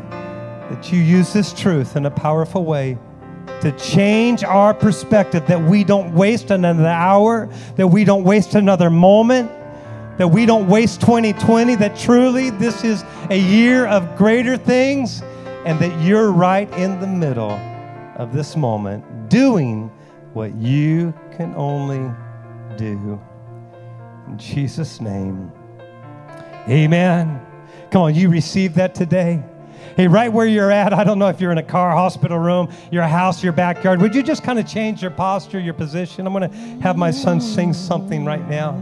that 0.70 0.92
you 0.92 1.00
use 1.00 1.32
this 1.32 1.52
truth 1.52 1.96
in 1.96 2.06
a 2.06 2.10
powerful 2.10 2.64
way 2.64 2.98
to 3.60 3.72
change 3.72 4.44
our 4.44 4.72
perspective, 4.72 5.46
that 5.46 5.60
we 5.60 5.84
don't 5.84 6.14
waste 6.14 6.50
another 6.50 6.86
hour, 6.86 7.48
that 7.76 7.88
we 7.88 8.04
don't 8.04 8.24
waste 8.24 8.54
another 8.54 8.90
moment, 8.90 9.50
that 10.18 10.28
we 10.28 10.46
don't 10.46 10.68
waste 10.68 11.00
2020, 11.00 11.76
that 11.76 11.96
truly 11.96 12.50
this 12.50 12.84
is 12.84 13.04
a 13.30 13.38
year 13.38 13.86
of 13.86 14.16
greater 14.16 14.56
things, 14.56 15.22
and 15.64 15.78
that 15.80 16.00
you're 16.02 16.32
right 16.32 16.72
in 16.74 17.00
the 17.00 17.06
middle 17.06 17.52
of 18.16 18.32
this 18.32 18.56
moment 18.56 19.28
doing 19.28 19.90
what 20.32 20.54
you 20.54 21.12
can 21.36 21.54
only 21.54 22.12
do. 22.76 23.20
In 24.26 24.38
Jesus' 24.38 25.00
name, 25.00 25.52
amen. 26.68 27.40
Come 27.90 28.02
on, 28.02 28.14
you 28.14 28.28
receive 28.28 28.74
that 28.74 28.94
today. 28.94 29.42
Hey, 29.96 30.06
right 30.06 30.32
where 30.32 30.46
you're 30.46 30.70
at, 30.70 30.92
I 30.92 31.04
don't 31.04 31.18
know 31.18 31.28
if 31.28 31.40
you're 31.40 31.52
in 31.52 31.58
a 31.58 31.62
car, 31.62 31.90
hospital 31.90 32.38
room, 32.38 32.72
your 32.90 33.02
house, 33.02 33.42
your 33.42 33.52
backyard, 33.52 34.00
would 34.00 34.14
you 34.14 34.22
just 34.22 34.44
kind 34.44 34.58
of 34.58 34.66
change 34.66 35.02
your 35.02 35.10
posture, 35.10 35.58
your 35.58 35.74
position? 35.74 36.26
I'm 36.26 36.32
going 36.32 36.50
to 36.50 36.56
have 36.82 36.96
my 36.96 37.10
son 37.10 37.40
sing 37.40 37.72
something 37.72 38.24
right 38.24 38.46
now. 38.48 38.80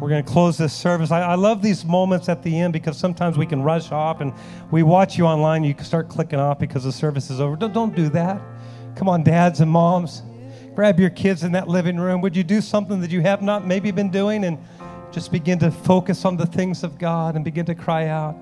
We're 0.00 0.08
going 0.08 0.24
to 0.24 0.30
close 0.30 0.56
this 0.56 0.72
service. 0.72 1.10
I, 1.10 1.22
I, 1.22 1.34
love 1.34 1.60
these 1.60 1.84
moments 1.84 2.28
at 2.28 2.42
the 2.44 2.60
end 2.60 2.72
because 2.72 2.96
sometimes 2.96 3.36
we 3.36 3.46
can 3.46 3.62
rush 3.62 3.90
off 3.90 4.20
and 4.20 4.32
we 4.70 4.84
watch 4.84 5.18
you 5.18 5.26
online. 5.26 5.64
You 5.64 5.74
can 5.74 5.84
start 5.84 6.08
clicking 6.08 6.38
off 6.38 6.60
because 6.60 6.84
the 6.84 6.92
service 6.92 7.30
is 7.30 7.40
over. 7.40 7.56
Don't, 7.56 7.72
don't 7.72 7.96
do 7.96 8.08
that. 8.10 8.40
Come 8.94 9.08
on, 9.08 9.24
dads 9.24 9.60
and 9.60 9.70
moms. 9.70 10.22
Grab 10.76 11.00
your 11.00 11.10
kids 11.10 11.42
in 11.42 11.50
that 11.52 11.66
living 11.66 11.96
room. 11.96 12.20
Would 12.20 12.36
you 12.36 12.44
do 12.44 12.60
something 12.60 13.00
that 13.00 13.10
you 13.10 13.22
have 13.22 13.42
not 13.42 13.66
maybe 13.66 13.90
been 13.90 14.10
doing 14.10 14.44
and 14.44 14.56
just 15.10 15.32
begin 15.32 15.58
to 15.58 15.72
focus 15.72 16.24
on 16.24 16.36
the 16.36 16.46
things 16.46 16.84
of 16.84 16.96
God 16.96 17.34
and 17.34 17.44
begin 17.44 17.66
to 17.66 17.74
cry 17.74 18.06
out? 18.06 18.36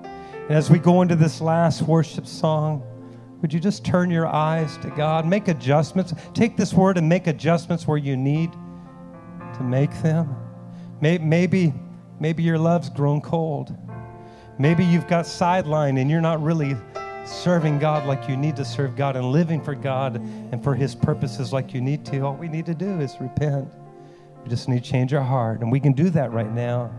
And 0.47 0.55
as 0.55 0.69
we 0.69 0.79
go 0.79 1.01
into 1.01 1.15
this 1.15 1.41
last 1.41 1.81
worship 1.81 2.25
song, 2.25 2.81
would 3.41 3.53
you 3.53 3.59
just 3.59 3.83
turn 3.83 4.09
your 4.09 4.27
eyes 4.27 4.77
to 4.77 4.89
God? 4.91 5.27
Make 5.27 5.49
adjustments. 5.49 6.13
Take 6.33 6.55
this 6.55 6.73
word 6.73 6.97
and 6.97 7.07
make 7.07 7.27
adjustments 7.27 7.85
where 7.85 7.97
you 7.97 8.15
need 8.15 8.53
to 8.53 9.63
make 9.63 9.91
them. 10.01 10.33
Maybe, 11.01 11.73
maybe 12.19 12.43
your 12.43 12.57
love's 12.57 12.89
grown 12.89 13.19
cold. 13.19 13.75
Maybe 14.57 14.85
you've 14.85 15.07
got 15.07 15.25
sidelined 15.25 15.99
and 15.99 16.09
you're 16.09 16.21
not 16.21 16.41
really 16.41 16.77
serving 17.25 17.77
God 17.77 18.07
like 18.07 18.29
you 18.29 18.37
need 18.37 18.55
to 18.55 18.63
serve 18.63 18.95
God 18.95 19.17
and 19.17 19.31
living 19.33 19.61
for 19.61 19.75
God 19.75 20.15
and 20.15 20.63
for 20.63 20.73
His 20.73 20.95
purposes 20.95 21.51
like 21.51 21.73
you 21.73 21.81
need 21.81 22.05
to. 22.05 22.21
All 22.21 22.35
we 22.35 22.47
need 22.47 22.65
to 22.67 22.73
do 22.73 23.01
is 23.01 23.17
repent. 23.19 23.67
We 24.43 24.49
just 24.49 24.69
need 24.69 24.83
to 24.83 24.89
change 24.89 25.13
our 25.13 25.21
heart. 25.21 25.59
And 25.59 25.69
we 25.69 25.81
can 25.81 25.91
do 25.91 26.09
that 26.11 26.31
right 26.31 26.51
now. 26.51 26.89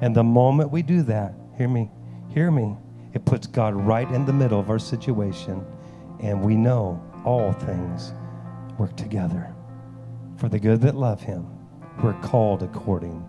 And 0.00 0.16
the 0.16 0.24
moment 0.24 0.70
we 0.70 0.82
do 0.82 1.02
that, 1.02 1.34
hear 1.58 1.68
me, 1.68 1.90
hear 2.30 2.50
me, 2.50 2.76
it 3.14 3.24
puts 3.24 3.46
God 3.46 3.74
right 3.74 4.10
in 4.10 4.24
the 4.24 4.32
middle 4.32 4.60
of 4.60 4.70
our 4.70 4.78
situation. 4.78 5.64
And 6.20 6.44
we 6.44 6.56
know 6.56 7.02
all 7.24 7.52
things 7.52 8.12
work 8.78 8.96
together 8.96 9.54
for 10.36 10.48
the 10.48 10.58
good 10.58 10.80
that 10.82 10.94
love 10.94 11.20
Him. 11.20 11.46
We're 12.02 12.18
called 12.20 12.62
according 12.62 13.26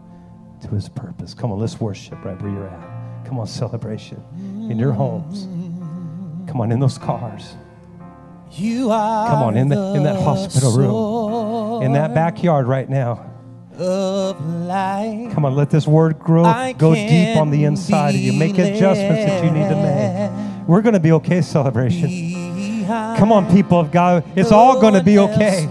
to 0.61 0.67
his 0.69 0.89
purpose. 0.89 1.33
Come 1.33 1.51
on, 1.51 1.59
let's 1.59 1.79
worship 1.79 2.23
right 2.23 2.39
where 2.41 2.51
you're 2.51 2.67
at. 2.67 3.25
Come 3.25 3.39
on, 3.39 3.47
celebration 3.47 4.23
in 4.69 4.77
your 4.77 4.91
homes. 4.91 5.43
Come 6.49 6.61
on, 6.61 6.71
in 6.71 6.79
those 6.79 6.97
cars. 6.97 7.55
You 8.51 8.91
are 8.91 9.29
Come 9.29 9.43
on, 9.43 9.57
in, 9.57 9.67
the, 9.67 9.93
in 9.95 10.03
that 10.03 10.21
hospital 10.21 10.71
room, 10.71 11.83
in 11.83 11.93
that 11.93 12.13
backyard 12.13 12.67
right 12.67 12.89
now. 12.89 13.29
Come 13.77 15.45
on, 15.45 15.55
let 15.55 15.69
this 15.69 15.85
word 15.87 16.17
grow, 16.19 16.43
go 16.77 16.95
deep 16.95 17.37
on 17.37 17.51
the 17.51 17.63
inside 17.65 18.15
of 18.15 18.21
you. 18.21 18.33
Make 18.33 18.57
adjustments 18.57 19.25
that 19.25 19.43
you 19.43 19.51
need 19.51 19.69
to 19.69 19.75
make. 19.75 20.67
We're 20.67 20.81
going 20.81 20.93
to 20.93 20.99
be 20.99 21.11
okay, 21.13 21.41
celebration. 21.41 22.85
Come 22.87 23.31
on, 23.31 23.49
people 23.53 23.79
of 23.79 23.91
God. 23.91 24.23
It's 24.35 24.51
all 24.51 24.81
going 24.81 24.95
to 24.95 25.03
be 25.03 25.19
okay. 25.19 25.67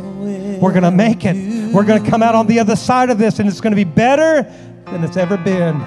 We're 0.60 0.72
going 0.72 0.84
to 0.84 0.90
make 0.90 1.24
it. 1.24 1.72
We're 1.72 1.84
going 1.84 2.02
to 2.02 2.10
come 2.10 2.22
out 2.22 2.34
on 2.34 2.46
the 2.46 2.60
other 2.60 2.76
side 2.76 3.10
of 3.10 3.18
this, 3.18 3.38
and 3.38 3.48
it's 3.48 3.60
going 3.60 3.72
to 3.72 3.76
be 3.76 3.84
better 3.84 4.42
than 4.86 5.02
it's 5.04 5.16
ever 5.16 5.36
been. 5.36 5.84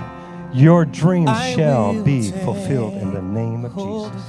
Your 0.54 0.84
dreams 0.86 1.30
shall 1.54 2.04
be 2.04 2.32
fulfilled 2.32 2.96
in 2.96 3.14
the 3.14 3.22
name 3.22 3.66
of 3.66 3.76
Jesus. 3.76 4.24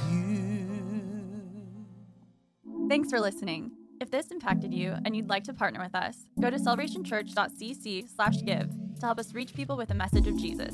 Thanks 2.87 3.09
for 3.09 3.19
listening. 3.19 3.71
If 4.01 4.09
this 4.09 4.31
impacted 4.31 4.73
you 4.73 4.95
and 5.05 5.15
you'd 5.15 5.29
like 5.29 5.43
to 5.43 5.53
partner 5.53 5.79
with 5.79 5.93
us, 5.93 6.25
go 6.39 6.49
to 6.49 6.57
celebrationchurch.cc/give 6.57 8.69
to 8.99 9.05
help 9.05 9.19
us 9.19 9.35
reach 9.35 9.53
people 9.53 9.77
with 9.77 9.89
the 9.89 9.93
message 9.93 10.25
of 10.25 10.35
Jesus. 10.37 10.73